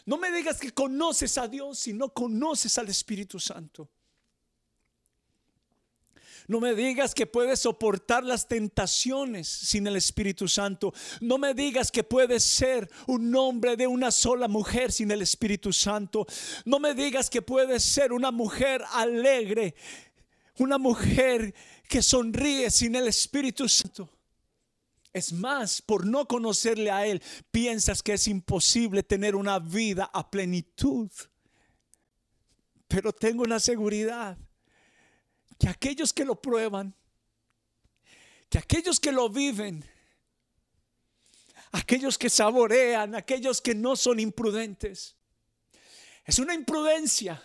No 0.05 0.17
me 0.17 0.31
digas 0.31 0.59
que 0.59 0.71
conoces 0.71 1.37
a 1.37 1.47
Dios 1.47 1.79
si 1.79 1.93
no 1.93 2.13
conoces 2.13 2.77
al 2.77 2.89
Espíritu 2.89 3.39
Santo. 3.39 3.89
No 6.47 6.59
me 6.59 6.75
digas 6.75 7.13
que 7.13 7.27
puedes 7.27 7.61
soportar 7.61 8.23
las 8.23 8.47
tentaciones 8.47 9.47
sin 9.47 9.87
el 9.87 9.95
Espíritu 9.95 10.47
Santo. 10.47 10.93
No 11.21 11.37
me 11.37 11.53
digas 11.53 11.91
que 11.91 12.03
puedes 12.03 12.43
ser 12.43 12.89
un 13.07 13.33
hombre 13.35 13.77
de 13.77 13.87
una 13.87 14.11
sola 14.11 14.47
mujer 14.47 14.91
sin 14.91 15.11
el 15.11 15.21
Espíritu 15.21 15.71
Santo. 15.71 16.25
No 16.65 16.79
me 16.79 16.93
digas 16.93 17.29
que 17.29 17.41
puedes 17.41 17.83
ser 17.83 18.11
una 18.11 18.31
mujer 18.31 18.83
alegre, 18.91 19.75
una 20.57 20.77
mujer 20.77 21.53
que 21.87 22.01
sonríe 22.01 22.69
sin 22.69 22.95
el 22.95 23.07
Espíritu 23.07 23.69
Santo. 23.69 24.09
Es 25.13 25.33
más, 25.33 25.81
por 25.81 26.05
no 26.05 26.27
conocerle 26.27 26.89
a 26.89 27.05
Él, 27.05 27.21
piensas 27.51 28.01
que 28.01 28.13
es 28.13 28.27
imposible 28.27 29.03
tener 29.03 29.35
una 29.35 29.59
vida 29.59 30.09
a 30.13 30.29
plenitud. 30.29 31.11
Pero 32.87 33.11
tengo 33.11 33.43
una 33.43 33.59
seguridad 33.59 34.37
que 35.57 35.67
aquellos 35.67 36.13
que 36.13 36.25
lo 36.25 36.41
prueban, 36.41 36.95
que 38.49 38.57
aquellos 38.57 38.99
que 38.99 39.11
lo 39.11 39.29
viven, 39.29 39.85
aquellos 41.71 42.17
que 42.17 42.29
saborean, 42.29 43.15
aquellos 43.15 43.61
que 43.61 43.75
no 43.75 43.95
son 43.95 44.19
imprudentes, 44.19 45.15
es 46.25 46.39
una 46.39 46.53
imprudencia 46.53 47.41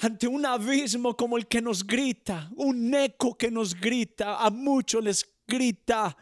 ante 0.00 0.26
un 0.26 0.44
abismo 0.46 1.14
como 1.14 1.36
el 1.36 1.46
que 1.46 1.60
nos 1.60 1.86
grita, 1.86 2.50
un 2.56 2.94
eco 2.94 3.36
que 3.36 3.50
nos 3.50 3.74
grita, 3.74 4.38
a 4.38 4.50
muchos 4.50 5.04
les 5.04 5.28
grita. 5.46 6.16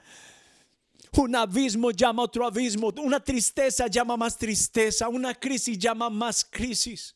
Un 1.17 1.35
abismo 1.35 1.91
llama 1.91 2.23
otro 2.23 2.45
abismo, 2.45 2.93
una 2.99 3.19
tristeza 3.19 3.87
llama 3.87 4.17
más 4.17 4.37
tristeza, 4.37 5.09
una 5.09 5.35
crisis 5.35 5.79
llama 5.79 6.11
más 6.11 6.45
crisis. 6.45 7.15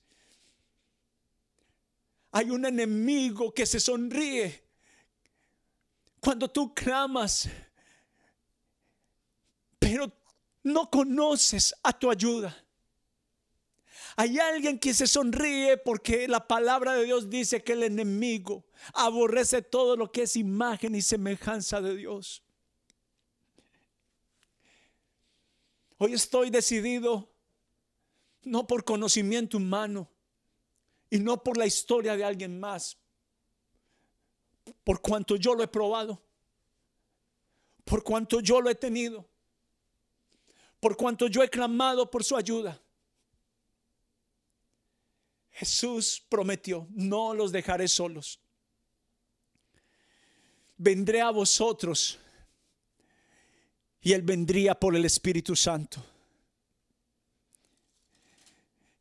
Hay 2.30 2.50
un 2.50 2.64
enemigo 2.64 3.52
que 3.52 3.66
se 3.66 3.78
sonríe 3.78 4.64
cuando 6.20 6.48
tú 6.48 6.72
clamas, 6.72 7.48
pero 9.78 10.10
no 10.62 10.88
conoces 10.88 11.74
a 11.82 11.92
tu 11.92 12.10
ayuda. 12.10 12.56
Hay 14.16 14.38
alguien 14.38 14.78
que 14.78 14.92
se 14.92 15.06
sonríe 15.06 15.76
porque 15.78 16.28
la 16.28 16.46
palabra 16.46 16.94
de 16.94 17.04
Dios 17.04 17.30
dice 17.30 17.62
que 17.62 17.72
el 17.72 17.82
enemigo 17.82 18.64
aborrece 18.92 19.62
todo 19.62 19.96
lo 19.96 20.12
que 20.12 20.22
es 20.22 20.36
imagen 20.36 20.94
y 20.94 21.02
semejanza 21.02 21.80
de 21.80 21.96
Dios. 21.96 22.42
Hoy 25.96 26.14
estoy 26.14 26.50
decidido, 26.50 27.30
no 28.42 28.66
por 28.66 28.84
conocimiento 28.84 29.56
humano, 29.56 30.10
y 31.08 31.18
no 31.18 31.42
por 31.42 31.56
la 31.56 31.66
historia 31.66 32.16
de 32.16 32.24
alguien 32.24 32.58
más, 32.58 32.96
por 34.82 35.00
cuanto 35.00 35.36
yo 35.36 35.54
lo 35.54 35.62
he 35.62 35.68
probado, 35.68 36.20
por 37.84 38.02
cuanto 38.02 38.40
yo 38.40 38.60
lo 38.60 38.68
he 38.68 38.74
tenido, 38.74 39.28
por 40.80 40.96
cuanto 40.96 41.28
yo 41.28 41.42
he 41.42 41.48
clamado 41.48 42.10
por 42.10 42.24
su 42.24 42.34
ayuda. 42.34 42.81
Jesús 45.52 46.24
prometió, 46.28 46.88
no 46.90 47.34
los 47.34 47.52
dejaré 47.52 47.86
solos. 47.86 48.40
Vendré 50.76 51.20
a 51.20 51.30
vosotros 51.30 52.18
y 54.00 54.12
Él 54.12 54.22
vendría 54.22 54.74
por 54.74 54.96
el 54.96 55.04
Espíritu 55.04 55.54
Santo. 55.54 56.04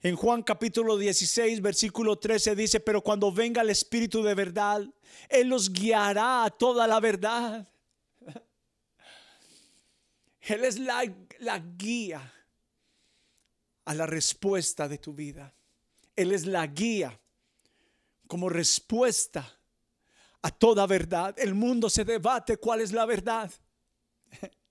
En 0.03 0.15
Juan 0.15 0.43
capítulo 0.43 0.97
16, 0.97 1.61
versículo 1.61 2.17
13 2.17 2.55
dice, 2.55 2.79
pero 2.79 3.01
cuando 3.01 3.31
venga 3.31 3.61
el 3.61 3.69
Espíritu 3.69 4.23
de 4.23 4.33
verdad, 4.33 4.83
Él 5.29 5.47
los 5.47 5.71
guiará 5.71 6.43
a 6.43 6.49
toda 6.49 6.87
la 6.87 6.99
verdad. 6.99 7.67
Él 10.41 10.65
es 10.65 10.79
la, 10.79 11.03
la 11.39 11.59
guía 11.59 12.33
a 13.85 13.93
la 13.93 14.05
respuesta 14.05 14.87
de 14.87 14.97
tu 14.97 15.13
vida. 15.13 15.53
Él 16.15 16.31
es 16.31 16.45
la 16.45 16.67
guía 16.67 17.19
como 18.27 18.49
respuesta 18.49 19.59
a 20.41 20.51
toda 20.51 20.87
verdad. 20.87 21.35
El 21.37 21.53
mundo 21.53 21.89
se 21.89 22.05
debate 22.05 22.57
cuál 22.57 22.81
es 22.81 22.91
la 22.91 23.05
verdad. 23.05 23.51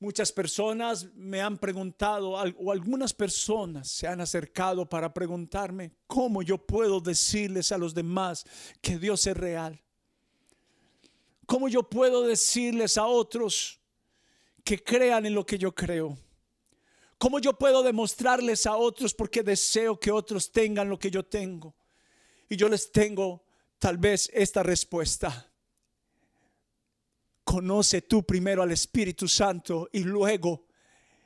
Muchas 0.00 0.30
personas 0.30 1.12
me 1.14 1.40
han 1.40 1.58
preguntado, 1.58 2.30
o 2.30 2.70
algunas 2.70 3.12
personas 3.12 3.88
se 3.88 4.06
han 4.06 4.20
acercado 4.20 4.88
para 4.88 5.12
preguntarme 5.12 5.96
cómo 6.06 6.42
yo 6.42 6.56
puedo 6.56 7.00
decirles 7.00 7.72
a 7.72 7.78
los 7.78 7.94
demás 7.94 8.44
que 8.80 8.96
Dios 8.96 9.26
es 9.26 9.36
real. 9.36 9.82
¿Cómo 11.46 11.68
yo 11.68 11.82
puedo 11.82 12.22
decirles 12.22 12.96
a 12.96 13.06
otros 13.06 13.80
que 14.62 14.82
crean 14.82 15.26
en 15.26 15.34
lo 15.34 15.44
que 15.44 15.58
yo 15.58 15.74
creo? 15.74 16.16
¿Cómo 17.18 17.40
yo 17.40 17.58
puedo 17.58 17.82
demostrarles 17.82 18.66
a 18.66 18.76
otros 18.76 19.12
porque 19.12 19.42
deseo 19.42 19.98
que 19.98 20.10
otros 20.10 20.50
tengan 20.50 20.88
lo 20.88 20.98
que 20.98 21.10
yo 21.10 21.24
tengo? 21.24 21.74
Y 22.48 22.56
yo 22.56 22.68
les 22.68 22.90
tengo 22.90 23.44
tal 23.78 23.98
vez 23.98 24.30
esta 24.32 24.62
respuesta 24.62 25.48
conoce 27.48 28.02
tú 28.02 28.22
primero 28.24 28.62
al 28.62 28.72
Espíritu 28.72 29.26
Santo 29.26 29.88
y 29.90 30.00
luego 30.00 30.66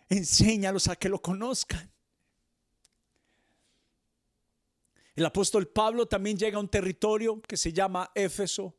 enséñalos 0.09 0.87
a 0.87 0.95
que 0.95 1.09
lo 1.09 1.21
conozcan. 1.21 1.91
El 5.17 5.27
apóstol 5.27 5.67
Pablo 5.67 6.07
también 6.07 6.39
llega 6.39 6.59
a 6.59 6.61
un 6.61 6.69
territorio 6.69 7.43
que 7.43 7.57
se 7.57 7.73
llama 7.73 8.09
Éfeso 8.15 8.77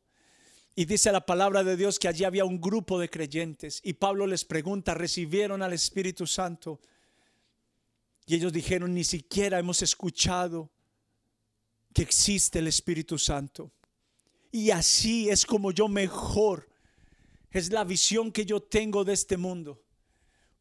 y 0.74 0.86
dice 0.86 1.12
la 1.12 1.26
palabra 1.26 1.62
de 1.62 1.76
Dios 1.76 1.98
que 1.98 2.08
allí 2.08 2.24
había 2.24 2.46
un 2.46 2.58
grupo 2.58 2.98
de 2.98 3.10
creyentes 3.10 3.82
y 3.84 3.92
Pablo 3.92 4.26
les 4.26 4.46
pregunta, 4.46 4.94
¿recibieron 4.94 5.60
al 5.60 5.74
Espíritu 5.74 6.26
Santo? 6.26 6.80
Y 8.26 8.34
ellos 8.34 8.52
dijeron, 8.52 8.94
ni 8.94 9.04
siquiera 9.04 9.58
hemos 9.58 9.82
escuchado 9.82 10.70
que 11.92 12.02
existe 12.02 12.58
el 12.58 12.68
Espíritu 12.68 13.18
Santo. 13.18 13.72
Y 14.50 14.70
así 14.70 15.28
es 15.28 15.44
como 15.44 15.72
yo 15.72 15.88
mejor 15.88 16.68
es 17.50 17.70
la 17.70 17.84
visión 17.84 18.32
que 18.32 18.44
yo 18.44 18.60
tengo 18.60 19.04
de 19.04 19.12
este 19.12 19.36
mundo. 19.36 19.80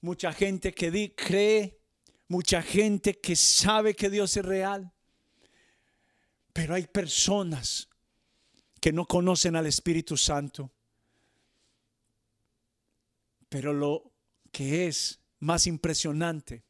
Mucha 0.01 0.31
gente 0.31 0.73
que 0.73 1.13
cree, 1.15 1.79
mucha 2.27 2.61
gente 2.61 3.19
que 3.19 3.35
sabe 3.35 3.95
que 3.95 4.11
Dios 4.11 4.37
es 4.37 4.45
real. 4.45 4.93
Pero 6.53 6.75
hay 6.75 6.85
personas 6.85 7.89
que 8.79 8.91
no 8.91 9.07
conocen 9.07 9.55
al 9.55 9.65
Espíritu 9.65 10.17
Santo. 10.17 10.71
Pero 13.49 13.73
lo 13.73 14.11
que 14.51 14.87
es 14.87 15.19
más 15.39 15.65
impresionante 15.65 16.63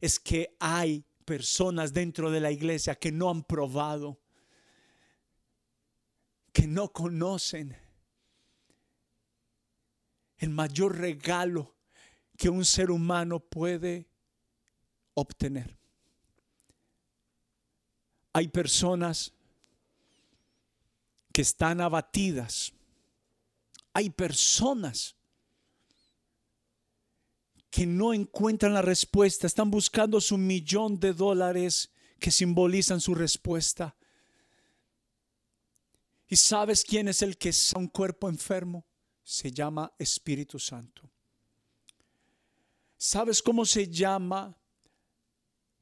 es 0.00 0.18
que 0.18 0.56
hay 0.58 1.04
personas 1.24 1.92
dentro 1.92 2.30
de 2.30 2.40
la 2.40 2.50
iglesia 2.50 2.94
que 2.94 3.12
no 3.12 3.30
han 3.30 3.42
probado, 3.42 4.18
que 6.52 6.66
no 6.66 6.92
conocen 6.92 7.76
el 10.38 10.50
mayor 10.50 10.96
regalo 10.98 11.74
que 12.36 12.48
un 12.48 12.64
ser 12.64 12.90
humano 12.90 13.38
puede 13.40 14.08
obtener. 15.14 15.76
Hay 18.32 18.48
personas 18.48 19.32
que 21.32 21.42
están 21.42 21.80
abatidas. 21.80 22.72
Hay 23.92 24.10
personas 24.10 25.14
que 27.70 27.86
no 27.86 28.12
encuentran 28.12 28.74
la 28.74 28.82
respuesta, 28.82 29.46
están 29.46 29.70
buscando 29.70 30.20
su 30.20 30.36
millón 30.36 30.98
de 30.98 31.12
dólares 31.12 31.90
que 32.18 32.30
simbolizan 32.30 33.00
su 33.00 33.14
respuesta. 33.14 33.96
¿Y 36.28 36.36
sabes 36.36 36.84
quién 36.84 37.08
es 37.08 37.22
el 37.22 37.38
que 37.38 37.48
es 37.50 37.72
un 37.72 37.88
cuerpo 37.88 38.28
enfermo? 38.28 38.84
se 39.30 39.52
llama 39.52 39.92
Espíritu 39.96 40.58
Santo. 40.58 41.08
¿Sabes 42.96 43.40
cómo 43.42 43.64
se 43.64 43.86
llama 43.86 44.58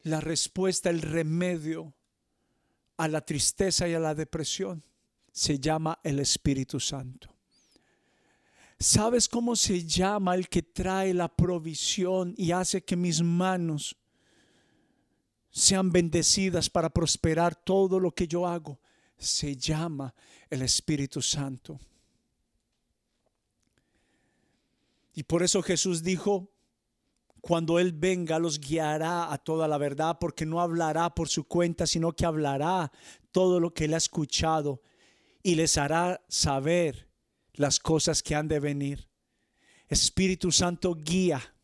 la 0.02 0.20
respuesta, 0.20 0.90
el 0.90 1.00
remedio 1.00 1.94
a 2.98 3.08
la 3.08 3.22
tristeza 3.22 3.88
y 3.88 3.94
a 3.94 3.98
la 3.98 4.14
depresión? 4.14 4.84
Se 5.32 5.58
llama 5.58 5.98
el 6.04 6.18
Espíritu 6.20 6.78
Santo. 6.78 7.37
¿Sabes 8.80 9.28
cómo 9.28 9.56
se 9.56 9.84
llama 9.84 10.36
el 10.36 10.48
que 10.48 10.62
trae 10.62 11.12
la 11.12 11.28
provisión 11.28 12.34
y 12.36 12.52
hace 12.52 12.84
que 12.84 12.94
mis 12.94 13.20
manos 13.22 13.96
sean 15.50 15.90
bendecidas 15.90 16.70
para 16.70 16.88
prosperar 16.88 17.56
todo 17.56 17.98
lo 17.98 18.12
que 18.12 18.28
yo 18.28 18.46
hago? 18.46 18.78
Se 19.16 19.56
llama 19.56 20.14
el 20.48 20.62
Espíritu 20.62 21.20
Santo. 21.20 21.80
Y 25.12 25.24
por 25.24 25.42
eso 25.42 25.60
Jesús 25.60 26.04
dijo, 26.04 26.52
cuando 27.40 27.80
Él 27.80 27.92
venga 27.92 28.38
los 28.38 28.60
guiará 28.60 29.32
a 29.32 29.38
toda 29.38 29.66
la 29.66 29.76
verdad, 29.76 30.18
porque 30.20 30.46
no 30.46 30.60
hablará 30.60 31.12
por 31.12 31.28
su 31.28 31.48
cuenta, 31.48 31.84
sino 31.88 32.12
que 32.12 32.26
hablará 32.26 32.92
todo 33.32 33.58
lo 33.58 33.74
que 33.74 33.86
Él 33.86 33.94
ha 33.94 33.96
escuchado 33.96 34.80
y 35.42 35.56
les 35.56 35.76
hará 35.76 36.24
saber 36.28 37.07
las 37.58 37.78
cosas 37.78 38.22
que 38.22 38.34
han 38.34 38.48
de 38.48 38.60
venir. 38.60 39.06
Espíritu 39.88 40.50
Santo 40.50 40.94
guía. 40.94 41.54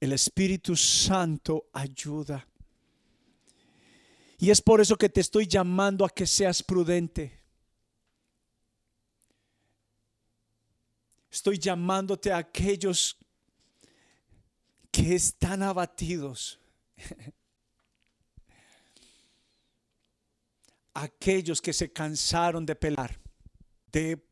El 0.00 0.12
Espíritu 0.12 0.74
Santo 0.74 1.68
ayuda. 1.72 2.46
Y 4.38 4.50
es 4.50 4.60
por 4.60 4.80
eso 4.80 4.96
que 4.96 5.08
te 5.08 5.20
estoy 5.20 5.46
llamando 5.46 6.04
a 6.04 6.10
que 6.10 6.26
seas 6.26 6.62
prudente. 6.62 7.38
Estoy 11.30 11.58
llamándote 11.58 12.32
a 12.32 12.38
aquellos 12.38 13.16
que 14.90 15.14
están 15.14 15.62
abatidos. 15.62 16.58
aquellos 20.94 21.60
que 21.60 21.72
se 21.72 21.92
cansaron 21.92 22.66
de 22.66 22.74
pelar, 22.74 23.20
de 23.92 24.27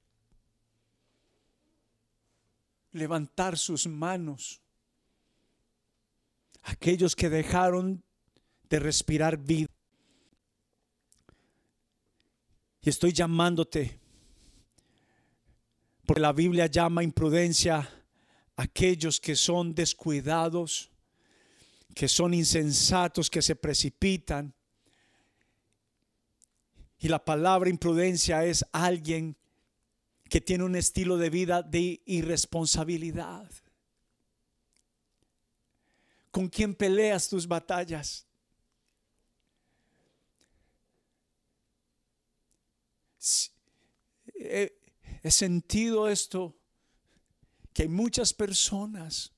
levantar 2.96 3.56
sus 3.58 3.86
manos. 3.86 4.60
Aquellos 6.62 7.14
que 7.14 7.28
dejaron 7.28 8.02
de 8.68 8.78
respirar 8.80 9.36
vida. 9.36 9.68
Y 12.80 12.88
estoy 12.88 13.12
llamándote 13.12 14.00
porque 16.06 16.20
la 16.20 16.32
Biblia 16.32 16.66
llama 16.66 17.02
imprudencia 17.02 17.78
a 18.56 18.62
aquellos 18.62 19.20
que 19.20 19.34
son 19.34 19.74
descuidados, 19.74 20.88
que 21.94 22.06
son 22.06 22.32
insensatos, 22.32 23.28
que 23.28 23.42
se 23.42 23.56
precipitan. 23.56 24.54
Y 26.98 27.08
la 27.08 27.24
palabra 27.24 27.68
imprudencia 27.68 28.44
es 28.44 28.64
alguien 28.70 29.36
que 30.28 30.40
tiene 30.40 30.64
un 30.64 30.76
estilo 30.76 31.16
de 31.18 31.30
vida 31.30 31.62
de 31.62 32.02
irresponsabilidad. 32.04 33.50
¿Con 36.30 36.48
quién 36.48 36.74
peleas 36.74 37.28
tus 37.28 37.46
batallas? 37.46 38.26
He 44.34 45.30
sentido 45.30 46.08
esto, 46.08 46.54
que 47.72 47.82
hay 47.82 47.88
muchas 47.88 48.32
personas 48.32 49.32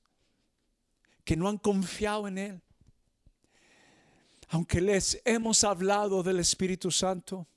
que 1.23 1.35
no 1.35 1.47
han 1.47 1.57
confiado 1.57 2.27
en 2.27 2.37
Él. 2.37 2.61
aunque 4.49 4.81
les 4.81 5.21
hemos 5.25 5.63
hablado 5.63 6.23
del 6.23 6.39
Espíritu 6.39 6.89
Santo, 6.89 7.47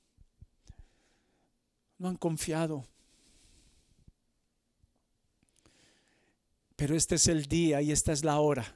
no 1.97 2.07
han 2.07 2.17
confiado. 2.17 2.87
Pero 6.75 6.95
este 6.95 7.15
es 7.15 7.27
el 7.27 7.45
día 7.45 7.81
y 7.81 7.91
esta 7.91 8.11
es 8.11 8.23
la 8.23 8.39
hora 8.39 8.75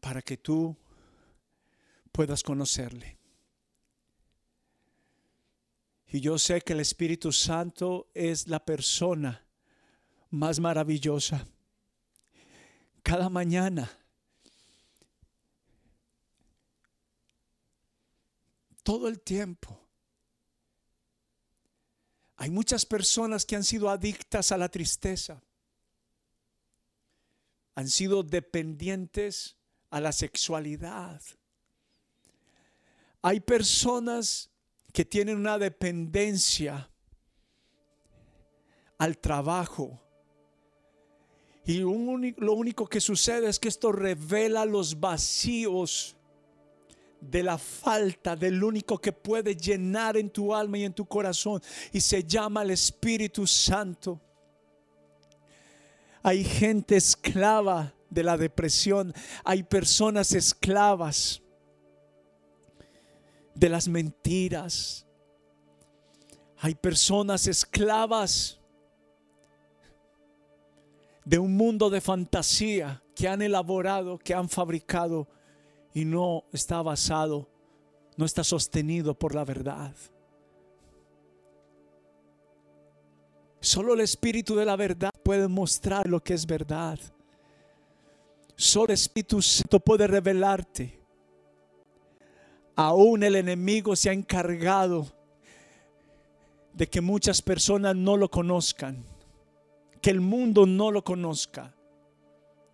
para 0.00 0.22
que 0.22 0.36
tú 0.36 0.76
puedas 2.12 2.42
conocerle. 2.42 3.18
Y 6.06 6.20
yo 6.20 6.38
sé 6.38 6.60
que 6.60 6.72
el 6.72 6.80
Espíritu 6.80 7.30
Santo 7.32 8.10
es 8.14 8.48
la 8.48 8.64
persona 8.64 9.44
más 10.30 10.58
maravillosa. 10.58 11.46
Cada 13.02 13.28
mañana 13.28 13.88
todo 18.82 19.08
el 19.08 19.20
tiempo. 19.20 19.78
Hay 22.36 22.50
muchas 22.50 22.84
personas 22.86 23.44
que 23.44 23.54
han 23.54 23.64
sido 23.64 23.88
adictas 23.88 24.50
a 24.50 24.58
la 24.58 24.68
tristeza. 24.68 25.40
Han 27.74 27.88
sido 27.88 28.22
dependientes 28.22 29.56
a 29.90 30.00
la 30.00 30.12
sexualidad. 30.12 31.20
Hay 33.22 33.40
personas 33.40 34.50
que 34.92 35.04
tienen 35.04 35.36
una 35.36 35.58
dependencia 35.58 36.90
al 38.98 39.18
trabajo. 39.18 40.00
Y 41.64 41.78
lo 41.78 42.52
único 42.54 42.86
que 42.86 43.00
sucede 43.00 43.48
es 43.48 43.58
que 43.58 43.68
esto 43.68 43.92
revela 43.92 44.64
los 44.64 44.98
vacíos 44.98 46.16
de 47.20 47.42
la 47.42 47.58
falta 47.58 48.34
del 48.34 48.64
único 48.64 48.98
que 48.98 49.12
puede 49.12 49.54
llenar 49.54 50.16
en 50.16 50.30
tu 50.30 50.54
alma 50.54 50.78
y 50.78 50.84
en 50.84 50.94
tu 50.94 51.04
corazón 51.04 51.62
y 51.92 52.00
se 52.00 52.24
llama 52.24 52.62
el 52.62 52.70
Espíritu 52.70 53.46
Santo. 53.46 54.20
Hay 56.22 56.44
gente 56.44 56.96
esclava 56.96 57.94
de 58.10 58.22
la 58.22 58.36
depresión, 58.36 59.14
hay 59.44 59.62
personas 59.62 60.32
esclavas 60.32 61.42
de 63.54 63.68
las 63.68 63.88
mentiras, 63.88 65.06
hay 66.58 66.74
personas 66.74 67.46
esclavas 67.46 68.60
de 71.24 71.38
un 71.38 71.56
mundo 71.56 71.90
de 71.90 72.00
fantasía 72.00 73.02
que 73.14 73.28
han 73.28 73.40
elaborado, 73.40 74.18
que 74.18 74.34
han 74.34 74.48
fabricado 74.48 75.28
y 75.94 76.04
no 76.04 76.44
está 76.52 76.82
basado, 76.82 77.48
no 78.16 78.24
está 78.24 78.44
sostenido 78.44 79.18
por 79.18 79.34
la 79.34 79.44
verdad. 79.44 79.94
Solo 83.60 83.92
el 83.92 84.00
Espíritu 84.00 84.56
de 84.56 84.64
la 84.64 84.76
verdad 84.76 85.10
puede 85.22 85.46
mostrar 85.46 86.08
lo 86.08 86.22
que 86.22 86.32
es 86.32 86.46
verdad. 86.46 86.98
Solo 88.56 88.86
el 88.86 88.94
Espíritu 88.94 89.42
Santo 89.42 89.80
puede 89.80 90.06
revelarte. 90.06 90.98
Aún 92.74 93.22
el 93.22 93.36
enemigo 93.36 93.94
se 93.94 94.08
ha 94.08 94.14
encargado 94.14 95.06
de 96.72 96.88
que 96.88 97.02
muchas 97.02 97.42
personas 97.42 97.94
no 97.94 98.16
lo 98.16 98.30
conozcan, 98.30 99.04
que 100.00 100.10
el 100.10 100.20
mundo 100.20 100.64
no 100.64 100.90
lo 100.90 101.04
conozca. 101.04 101.74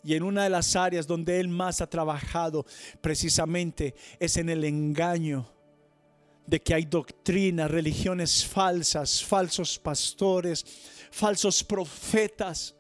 Y 0.05 0.14
en 0.14 0.22
una 0.22 0.44
de 0.44 0.51
las 0.51 0.77
áreas 0.77 1.09
donde 1.09 1.40
él 1.40 1.49
más 1.49 1.81
ha 1.81 1.90
trabajado 1.90 2.64
precisamente 3.01 3.96
es 4.20 4.37
en 4.37 4.51
el 4.51 4.62
engaño 4.62 5.56
de 6.47 6.63
que 6.63 6.75
hay 6.75 6.85
doctrinas, 6.85 7.71
religiones 7.71 8.47
falsas, 8.47 9.25
falsos 9.25 9.79
pastores, 9.79 10.65
falsos 11.11 11.65
profetas, 11.65 12.75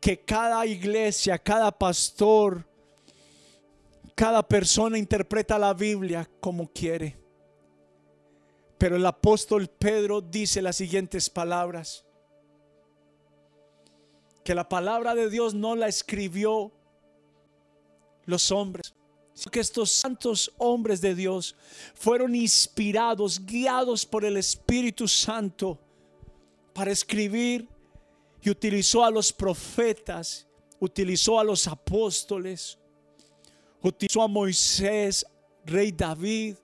que 0.00 0.20
cada 0.20 0.64
iglesia, 0.66 1.38
cada 1.38 1.70
pastor, 1.70 2.66
cada 4.14 4.46
persona 4.46 4.98
interpreta 4.98 5.58
la 5.58 5.74
Biblia 5.74 6.28
como 6.40 6.68
quiere. 6.68 7.16
Pero 8.78 8.96
el 8.96 9.06
apóstol 9.06 9.68
Pedro 9.68 10.20
dice 10.20 10.60
las 10.60 10.76
siguientes 10.76 11.30
palabras 11.30 12.04
que 14.44 14.54
la 14.54 14.68
palabra 14.68 15.14
de 15.14 15.30
Dios 15.30 15.54
no 15.54 15.76
la 15.76 15.86
escribió 15.86 16.72
los 18.24 18.50
hombres, 18.50 18.92
que 19.50 19.60
estos 19.60 19.90
santos 19.90 20.52
hombres 20.58 21.00
de 21.00 21.14
Dios 21.14 21.56
fueron 21.94 22.34
inspirados, 22.34 23.44
guiados 23.44 24.06
por 24.06 24.24
el 24.24 24.36
Espíritu 24.36 25.08
Santo 25.08 25.78
para 26.72 26.90
escribir 26.90 27.68
y 28.40 28.50
utilizó 28.50 29.04
a 29.04 29.10
los 29.10 29.32
profetas, 29.32 30.46
utilizó 30.78 31.38
a 31.38 31.44
los 31.44 31.66
apóstoles, 31.66 32.78
utilizó 33.80 34.22
a 34.22 34.28
Moisés, 34.28 35.26
rey 35.64 35.92
David, 35.92 36.56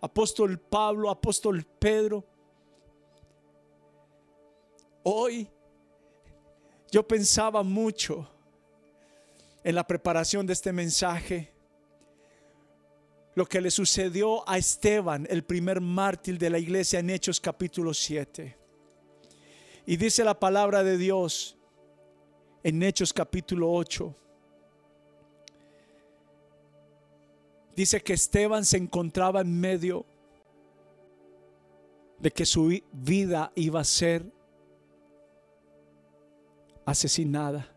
apóstol 0.00 0.58
Pablo, 0.58 1.10
apóstol 1.10 1.64
Pedro. 1.78 2.24
Hoy 5.02 5.48
yo 6.90 7.06
pensaba 7.06 7.62
mucho 7.62 8.28
en 9.62 9.74
la 9.74 9.86
preparación 9.86 10.46
de 10.46 10.54
este 10.54 10.72
mensaje 10.72 11.52
lo 13.34 13.46
que 13.46 13.60
le 13.60 13.70
sucedió 13.70 14.48
a 14.48 14.58
Esteban, 14.58 15.26
el 15.30 15.44
primer 15.44 15.80
mártir 15.80 16.38
de 16.38 16.50
la 16.50 16.58
iglesia 16.58 16.98
en 16.98 17.10
Hechos 17.10 17.40
capítulo 17.40 17.94
7. 17.94 18.56
Y 19.86 19.96
dice 19.96 20.24
la 20.24 20.38
palabra 20.38 20.82
de 20.82 20.96
Dios 20.98 21.56
en 22.62 22.82
Hechos 22.82 23.12
capítulo 23.12 23.72
8. 23.72 24.14
Dice 27.76 28.00
que 28.02 28.12
Esteban 28.12 28.64
se 28.64 28.76
encontraba 28.76 29.40
en 29.40 29.58
medio 29.58 30.04
de 32.18 32.30
que 32.30 32.44
su 32.44 32.78
vida 32.92 33.50
iba 33.54 33.80
a 33.80 33.84
ser 33.84 34.24
asesinada. 36.84 37.69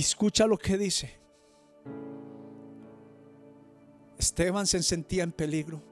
Escucha 0.00 0.46
lo 0.46 0.58
que 0.58 0.76
dice. 0.76 1.18
Esteban 4.18 4.66
se 4.66 4.82
sentía 4.82 5.22
en 5.22 5.32
peligro. 5.32 5.82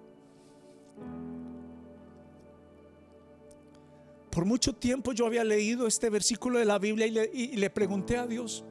Por 4.30 4.44
mucho 4.44 4.74
tiempo 4.74 5.12
yo 5.12 5.24
había 5.24 5.44
leído 5.44 5.86
este 5.86 6.10
versículo 6.10 6.58
de 6.58 6.66
la 6.66 6.78
Biblia 6.78 7.06
y 7.06 7.56
le, 7.56 7.70
pregunté 7.70 8.18
a 8.18 8.26
Dios, 8.26 8.64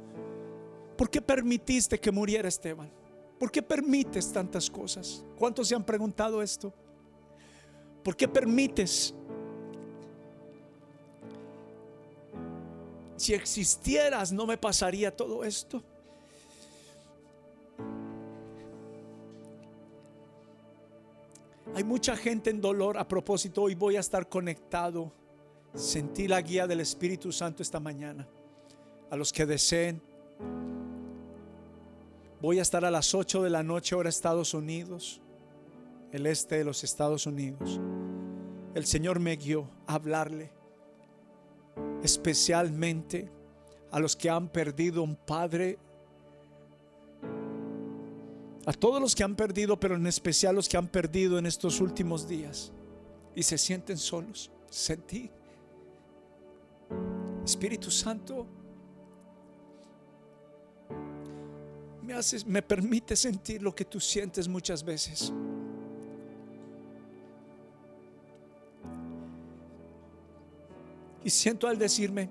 ¿por 0.95 1.09
qué 1.09 1.21
permitiste 1.21 1.99
que 1.99 2.11
muriera 2.11 2.47
Esteban? 2.47 2.91
¿Por 3.39 3.51
qué 3.51 3.63
permites 3.63 4.31
tantas 4.31 4.69
cosas? 4.69 5.25
¿Cuántos 5.35 5.67
se 5.67 5.75
han 5.75 5.83
preguntado 5.83 6.43
esto? 6.43 6.71
¿Por 8.03 8.15
qué 8.15 8.27
permites? 8.27 9.15
Si 13.25 13.33
existieras 13.33 14.31
no 14.31 14.45
me 14.45 14.55
pasaría 14.55 15.09
todo 15.09 15.43
esto. 15.43 15.81
Hay 21.73 21.83
mucha 21.83 22.15
gente 22.15 22.51
en 22.51 22.61
dolor. 22.61 22.99
A 22.99 23.07
propósito, 23.07 23.63
hoy 23.63 23.73
voy 23.73 23.95
a 23.95 24.01
estar 24.01 24.29
conectado. 24.29 25.11
Sentí 25.73 26.27
la 26.27 26.39
guía 26.39 26.67
del 26.67 26.81
Espíritu 26.81 27.31
Santo 27.31 27.63
esta 27.63 27.79
mañana. 27.79 28.27
A 29.09 29.15
los 29.15 29.33
que 29.33 29.47
deseen 29.47 29.99
Voy 32.43 32.59
a 32.59 32.61
estar 32.61 32.85
a 32.85 32.91
las 32.91 33.15
8 33.15 33.41
de 33.41 33.49
la 33.49 33.63
noche 33.63 33.95
hora 33.95 34.07
Estados 34.07 34.53
Unidos, 34.53 35.19
el 36.11 36.27
este 36.27 36.59
de 36.59 36.63
los 36.63 36.83
Estados 36.83 37.25
Unidos. 37.25 37.81
El 38.75 38.85
Señor 38.85 39.19
me 39.19 39.35
guió 39.35 39.67
a 39.87 39.95
hablarle 39.95 40.51
especialmente 42.05 43.29
a 43.91 43.99
los 43.99 44.15
que 44.15 44.29
han 44.29 44.47
perdido 44.47 45.01
un 45.03 45.15
padre, 45.15 45.77
a 48.65 48.73
todos 48.73 49.01
los 49.01 49.15
que 49.15 49.23
han 49.23 49.35
perdido, 49.35 49.79
pero 49.79 49.95
en 49.95 50.07
especial 50.07 50.55
los 50.55 50.69
que 50.69 50.77
han 50.77 50.87
perdido 50.87 51.37
en 51.37 51.45
estos 51.45 51.81
últimos 51.81 52.27
días 52.27 52.71
y 53.35 53.43
se 53.43 53.57
sienten 53.57 53.97
solos. 53.97 54.51
Sentí, 54.69 55.29
Espíritu 57.43 57.89
Santo, 57.89 58.45
me 62.01 62.13
haces, 62.13 62.45
me 62.45 62.61
permite 62.61 63.15
sentir 63.15 63.61
lo 63.61 63.73
que 63.73 63.85
tú 63.85 63.99
sientes 63.99 64.47
muchas 64.47 64.83
veces. 64.83 65.33
Y 71.25 71.31
siento 71.31 71.67
al 71.67 71.79
decirme, 71.79 72.29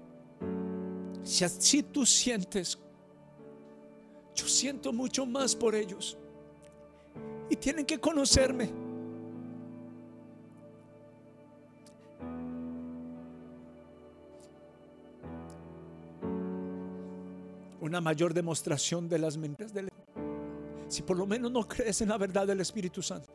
si 1.24 1.42
así 1.44 1.82
tú 1.82 2.06
sientes, 2.06 2.78
yo 4.36 4.46
siento 4.46 4.92
mucho 4.92 5.26
más 5.26 5.56
por 5.56 5.74
ellos. 5.74 6.16
Y 7.50 7.56
tienen 7.56 7.84
que 7.84 7.98
conocerme. 7.98 8.70
Una 17.80 18.00
mayor 18.00 18.32
demostración 18.32 19.08
de 19.08 19.18
las 19.18 19.36
mentiras 19.36 19.74
del 19.74 19.88
si 20.86 21.02
por 21.02 21.18
lo 21.18 21.26
menos 21.26 21.50
no 21.50 21.66
crees 21.66 22.00
en 22.00 22.10
la 22.10 22.16
verdad 22.16 22.46
del 22.46 22.60
Espíritu 22.60 23.02
Santo. 23.02 23.28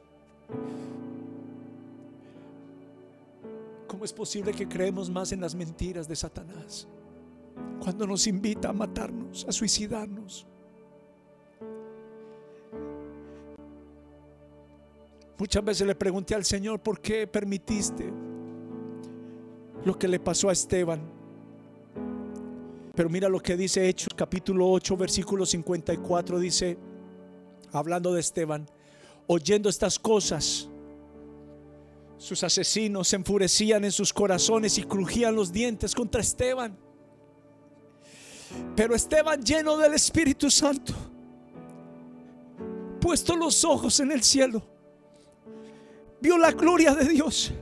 ¿Cómo 3.89 4.05
es 4.05 4.13
posible 4.13 4.53
que 4.53 4.67
creemos 4.67 5.09
más 5.09 5.31
en 5.31 5.41
las 5.41 5.55
mentiras 5.55 6.07
de 6.07 6.15
Satanás 6.15 6.87
cuando 7.81 8.05
nos 8.05 8.27
invita 8.27 8.69
a 8.69 8.73
matarnos, 8.73 9.47
a 9.49 9.51
suicidarnos? 9.51 10.45
Muchas 15.39 15.65
veces 15.65 15.87
le 15.87 15.95
pregunté 15.95 16.35
al 16.35 16.45
Señor, 16.45 16.79
¿por 16.81 17.01
qué 17.01 17.25
permitiste 17.25 18.13
lo 19.83 19.97
que 19.97 20.07
le 20.07 20.19
pasó 20.19 20.49
a 20.49 20.53
Esteban? 20.53 21.01
Pero 22.93 23.09
mira 23.09 23.27
lo 23.27 23.39
que 23.39 23.57
dice 23.57 23.89
Hechos 23.89 24.13
capítulo 24.15 24.69
8, 24.69 24.97
versículo 24.97 25.47
54, 25.47 26.37
dice, 26.37 26.77
hablando 27.71 28.13
de 28.13 28.19
Esteban, 28.19 28.67
oyendo 29.25 29.67
estas 29.67 29.97
cosas, 29.97 30.68
sus 32.19 32.43
asesinos 32.43 33.07
se 33.07 33.15
enfurecían 33.15 33.85
en 33.85 33.93
sus 33.93 34.11
corazones 34.11 34.77
y 34.77 34.83
crujían 34.83 35.33
los 35.33 35.53
dientes 35.53 35.95
contra 35.95 36.19
Esteban. 36.19 36.77
Pero 38.75 38.93
Esteban 38.93 39.41
lleno 39.41 39.77
del 39.77 39.93
Espíritu 39.93 40.51
Santo, 40.51 40.93
puesto 42.99 43.37
los 43.37 43.63
ojos 43.63 44.01
en 44.01 44.11
el 44.11 44.21
cielo, 44.21 44.61
vio 46.19 46.37
la 46.37 46.51
gloria 46.51 46.93
de 46.93 47.05
Dios 47.05 47.53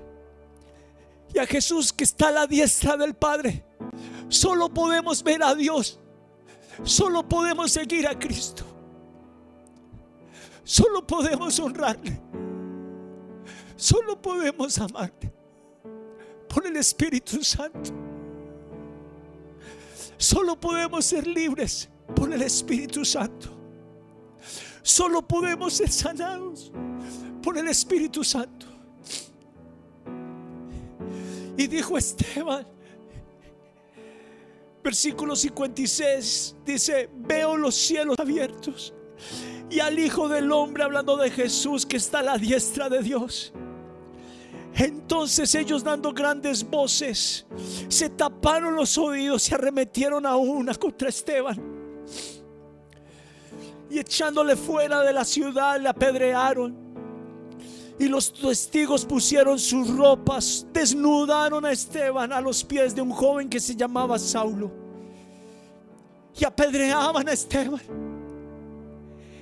y 1.31 1.37
a 1.37 1.45
Jesús 1.45 1.93
que 1.93 2.03
está 2.03 2.29
a 2.29 2.31
la 2.31 2.47
diestra 2.47 2.97
del 2.97 3.13
Padre. 3.13 3.63
Solo 4.27 4.73
podemos 4.73 5.21
ver 5.21 5.43
a 5.43 5.53
Dios, 5.53 5.99
solo 6.83 7.29
podemos 7.29 7.71
seguir 7.71 8.07
a 8.07 8.17
Cristo, 8.17 8.63
solo 10.63 11.05
podemos 11.05 11.59
honrarle, 11.59 12.19
solo 13.77 14.21
podemos 14.21 14.77
amarle 14.79 15.31
por 16.49 16.65
el 16.65 16.75
Espíritu 16.75 17.43
Santo. 17.43 17.91
Solo 20.17 20.59
podemos 20.59 21.05
ser 21.05 21.25
libres 21.27 21.87
por 22.15 22.33
el 22.33 22.41
Espíritu 22.41 23.05
Santo. 23.05 23.49
Solo 24.81 25.21
podemos 25.21 25.73
ser 25.73 25.91
sanados 25.91 26.71
por 27.43 27.57
el 27.57 27.67
Espíritu 27.67 28.23
Santo. 28.23 28.65
Y 31.55 31.67
dijo 31.67 31.97
Esteban, 31.97 32.65
versículo 34.83 35.35
56, 35.35 36.55
dice, 36.65 37.09
veo 37.13 37.57
los 37.57 37.75
cielos 37.75 38.17
abiertos 38.19 38.93
y 39.69 39.79
al 39.79 39.99
Hijo 39.99 40.29
del 40.29 40.51
Hombre 40.51 40.83
hablando 40.83 41.17
de 41.17 41.29
Jesús 41.29 41.85
que 41.85 41.97
está 41.97 42.19
a 42.19 42.23
la 42.23 42.37
diestra 42.37 42.89
de 42.89 43.01
Dios. 43.01 43.53
Entonces 44.77 45.55
ellos 45.55 45.83
dando 45.83 46.13
grandes 46.13 46.63
voces, 46.63 47.47
se 47.87 48.09
taparon 48.09 48.75
los 48.75 48.95
oídos 48.97 49.49
y 49.49 49.55
arremetieron 49.55 50.23
a 50.25 50.35
una 50.35 50.75
contra 50.75 51.09
Esteban. 51.09 51.59
Y 53.89 53.97
echándole 53.97 54.55
fuera 54.55 55.01
de 55.01 55.13
la 55.13 55.25
ciudad 55.25 55.79
le 55.79 55.89
apedrearon. 55.89 56.75
Y 57.97 58.07
los 58.07 58.31
testigos 58.31 59.03
pusieron 59.03 59.57
sus 59.57 59.89
ropas, 59.95 60.67
desnudaron 60.71 61.65
a 61.65 61.71
Esteban 61.71 62.31
a 62.31 62.39
los 62.39 62.63
pies 62.63 62.93
de 62.93 63.01
un 63.01 63.09
joven 63.09 63.49
que 63.49 63.59
se 63.59 63.75
llamaba 63.75 64.19
Saulo. 64.19 64.71
Y 66.39 66.45
apedreaban 66.45 67.27
a 67.27 67.31
Esteban. 67.31 67.81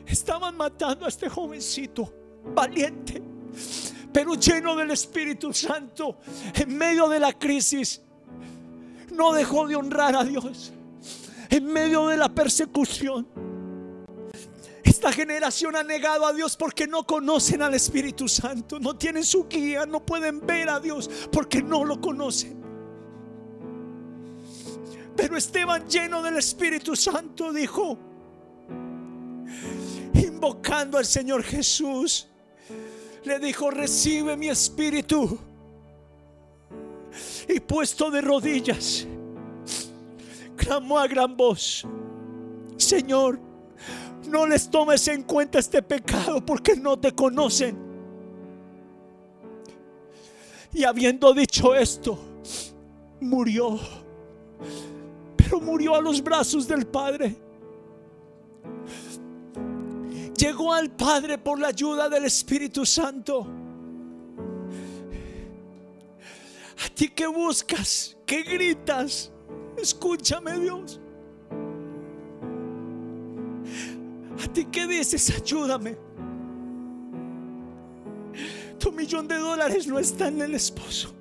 Estaban 0.06 0.56
matando 0.56 1.06
a 1.06 1.10
este 1.10 1.28
jovencito 1.28 2.13
valiente, 2.54 3.21
pero 4.15 4.36
lleno 4.36 4.78
del 4.78 4.91
Espíritu 4.91 5.54
Santo 5.54 6.19
en 6.54 6.78
medio 6.78 7.10
de 7.10 7.19
la 7.19 7.34
crisis. 7.34 8.01
No 9.12 9.34
dejó 9.34 9.67
de 9.67 9.75
honrar 9.75 10.15
a 10.15 10.23
Dios 10.23 10.71
en 11.49 11.65
medio 11.65 12.08
de 12.08 12.15
la 12.15 12.30
persecución 12.30 13.28
esta 14.84 15.12
generación 15.12 15.75
ha 15.75 15.84
negado 15.84 16.25
a 16.25 16.32
Dios 16.32 16.56
porque 16.56 16.88
no 16.88 17.06
conocen 17.06 17.62
al 17.62 17.73
Espíritu 17.73 18.30
Santo, 18.30 18.80
no 18.80 18.95
tienen 18.95 19.25
su 19.25 19.47
guía, 19.47 19.86
no 19.86 20.06
pueden 20.06 20.45
ver 20.45 20.69
a 20.69 20.80
Dios 20.80 21.10
porque 21.32 21.62
no 21.62 21.84
lo 21.84 21.99
conocen. 21.99 22.63
Pero 25.17 25.36
Esteban 25.36 25.89
lleno 25.89 26.21
del 26.21 26.38
Espíritu 26.38 26.95
Santo 26.95 27.51
dijo, 27.51 27.97
invocando 30.13 30.97
al 30.97 31.06
Señor 31.06 31.43
Jesús, 31.43 32.30
le 33.25 33.39
dijo, 33.39 33.71
recibe 33.71 34.38
mi 34.38 34.49
espíritu. 34.49 35.38
Y 37.47 37.59
puesto 37.59 38.11
de 38.11 38.21
rodillas, 38.21 39.07
clamó 40.55 40.99
a 40.99 41.07
gran 41.07 41.38
voz, 41.38 41.85
Señor, 42.77 43.39
no 44.27 44.45
les 44.47 44.69
tomes 44.69 45.07
en 45.07 45.23
cuenta 45.23 45.59
este 45.59 45.81
pecado 45.81 46.45
porque 46.45 46.75
no 46.75 46.99
te 46.99 47.13
conocen. 47.13 47.77
Y 50.73 50.83
habiendo 50.83 51.33
dicho 51.33 51.73
esto, 51.73 52.19
murió. 53.21 53.79
Pero 55.38 55.61
murió 55.61 55.95
a 55.95 56.01
los 56.01 56.21
brazos 56.21 56.67
del 56.67 56.85
Padre. 56.85 57.44
Llegó 60.45 60.71
al 60.73 60.91
Padre 60.91 61.39
por 61.39 61.60
la 61.60 61.69
ayuda 61.69 62.08
del 62.08 62.25
Espíritu 62.25 62.86
Santo. 62.86 63.47
A 66.86 66.89
ti 66.93 67.10
que 67.10 67.25
buscas, 67.25 68.15
que 68.27 68.43
gritas, 68.43 69.31
escúchame 69.75 70.60
Dios. 70.60 71.01
¿A 74.43 74.53
ti 74.53 74.65
qué 74.65 74.86
dices? 74.86 75.34
Ayúdame. 75.36 75.97
Tu 78.77 78.91
millón 78.91 79.27
de 79.27 79.39
dólares 79.39 79.88
no 79.88 79.97
está 79.97 80.27
en 80.27 80.43
el 80.43 80.53
esposo. 80.53 81.12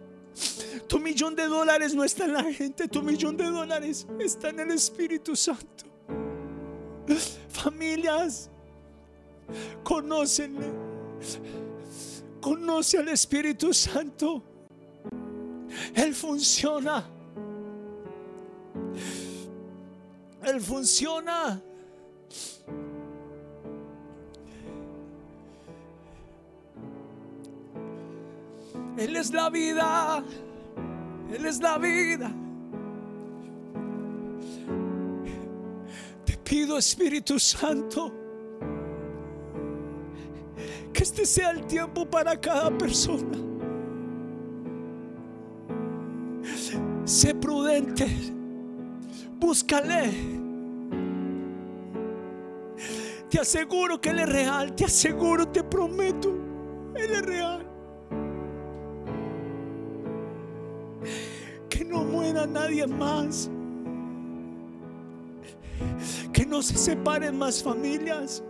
Tu 0.86 0.98
millón 0.98 1.34
de 1.34 1.46
dólares 1.46 1.94
no 1.94 2.04
está 2.04 2.26
en 2.26 2.34
la 2.34 2.44
gente. 2.52 2.88
Tu 2.88 3.02
millón 3.02 3.38
de 3.38 3.44
dólares 3.44 4.06
está 4.20 4.50
en 4.50 4.60
el 4.60 4.72
Espíritu 4.72 5.34
Santo. 5.34 5.86
Familias, 7.48 8.50
conócenle. 9.82 10.72
Conoce 12.40 12.98
al 12.98 13.08
Espíritu 13.08 13.72
Santo. 13.72 14.42
Él 15.94 16.14
funciona. 16.14 17.04
Él 20.42 20.60
funciona. 20.60 21.62
Él 28.96 29.16
es 29.16 29.32
la 29.32 29.50
vida. 29.50 30.24
Él 31.32 31.46
es 31.46 31.60
la 31.60 31.78
vida. 31.78 32.30
Te 36.24 36.36
pido 36.38 36.76
Espíritu 36.78 37.38
Santo 37.38 38.23
que 40.94 41.02
este 41.02 41.26
sea 41.26 41.50
el 41.50 41.66
tiempo 41.66 42.06
para 42.06 42.40
cada 42.40 42.70
persona. 42.78 43.36
Sé 47.04 47.34
prudente. 47.34 48.06
Búscale. 49.38 50.10
Te 53.28 53.40
aseguro 53.40 54.00
que 54.00 54.08
Él 54.08 54.20
es 54.20 54.28
real. 54.30 54.74
Te 54.74 54.86
aseguro, 54.86 55.46
te 55.48 55.62
prometo. 55.62 56.30
Él 56.94 57.10
es 57.10 57.22
real. 57.22 57.74
nadie 62.46 62.86
más. 62.86 63.50
Que 66.32 66.46
no 66.46 66.62
se 66.62 66.76
separen 66.76 67.36
más 67.36 67.62
familias. 67.62 68.42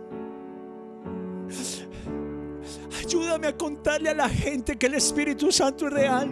Ayúdame 3.15 3.47
a 3.47 3.57
contarle 3.57 4.09
a 4.09 4.13
la 4.13 4.27
gente 4.27 4.75
que 4.75 4.87
el 4.87 4.95
Espíritu 4.95 5.49
Santo 5.49 5.87
es 5.87 5.93
real. 5.93 6.29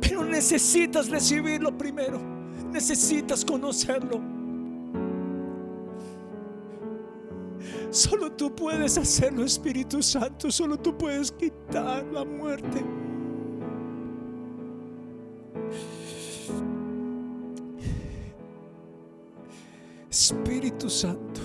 Pero 0.00 0.24
necesitas 0.24 1.08
recibirlo 1.08 1.78
primero. 1.78 2.18
Necesitas 2.72 3.44
conocerlo. 3.44 4.20
Solo 7.90 8.32
tú 8.32 8.52
puedes 8.52 8.98
hacerlo, 8.98 9.44
Espíritu 9.44 10.02
Santo. 10.02 10.50
Solo 10.50 10.76
tú 10.76 10.98
puedes 10.98 11.30
quitar 11.30 12.04
la 12.06 12.24
muerte. 12.24 12.82
Espíritu 20.10 20.90
Santo, 20.90 21.40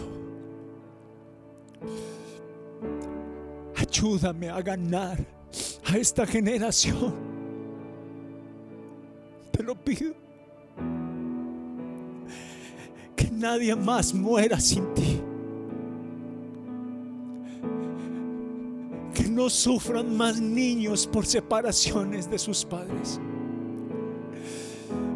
ayúdame 4.04 4.50
a 4.50 4.62
ganar 4.62 5.18
a 5.86 5.98
esta 5.98 6.26
generación. 6.26 7.14
Te 9.52 9.64
lo 9.64 9.76
pido. 9.76 10.14
Que 13.16 13.32
nadie 13.32 13.76
más 13.76 14.14
muera 14.14 14.60
sin 14.60 14.94
ti. 14.94 15.22
Que 19.14 19.30
no 19.30 19.50
sufran 19.50 20.18
más 20.18 20.40
niños 20.40 21.08
por 21.08 21.26
separaciones 21.26 22.30
de 22.30 22.40
sus 22.40 22.66
padres. 22.66 23.22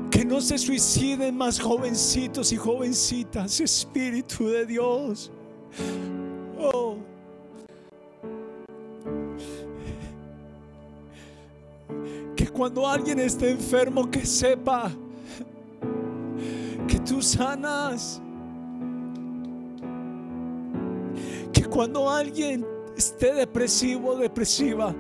Que 0.10 0.24
no 0.24 0.40
se 0.40 0.58
suiciden 0.58 1.36
más 1.36 1.60
jovencitos 1.60 2.54
y 2.54 2.56
jovencitas, 2.56 3.60
Espíritu 3.60 4.48
de 4.48 4.66
Dios. 4.66 5.32
Cuando 12.68 12.86
alguien 12.86 13.20
esté 13.20 13.52
enfermo, 13.52 14.12
que 14.12 14.26
sepa 14.26 14.92
que 16.86 17.00
tú 17.00 17.22
sanas. 17.22 18.22
Que 21.54 21.64
cuando 21.64 22.10
alguien 22.10 22.66
esté 22.98 23.34
depresivo 23.34 24.10
o 24.10 24.18
depresiva, 24.18 24.94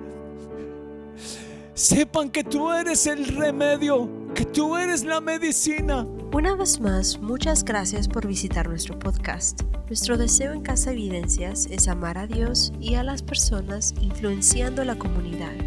sepan 1.74 2.30
que 2.30 2.46
tú 2.46 2.72
eres 2.72 3.06
el 3.06 3.26
remedio, 3.36 4.10
que 4.34 4.46
tú 4.46 4.78
eres 4.78 5.04
la 5.04 5.20
medicina. 5.20 6.08
Una 6.32 6.56
vez 6.56 6.80
más, 6.80 7.20
muchas 7.20 7.66
gracias 7.66 8.08
por 8.08 8.28
visitar 8.28 8.70
nuestro 8.70 8.98
podcast. 8.98 9.64
Nuestro 9.88 10.16
deseo 10.16 10.54
en 10.54 10.62
Casa 10.62 10.94
Evidencias 10.94 11.68
es 11.70 11.90
amar 11.90 12.18
a 12.18 12.28
Dios 12.28 12.72
y 12.80 12.96
a 12.96 13.04
las 13.04 13.24
personas 13.24 13.94
influenciando 14.00 14.86
la 14.86 14.98
comunidad. 14.98 15.67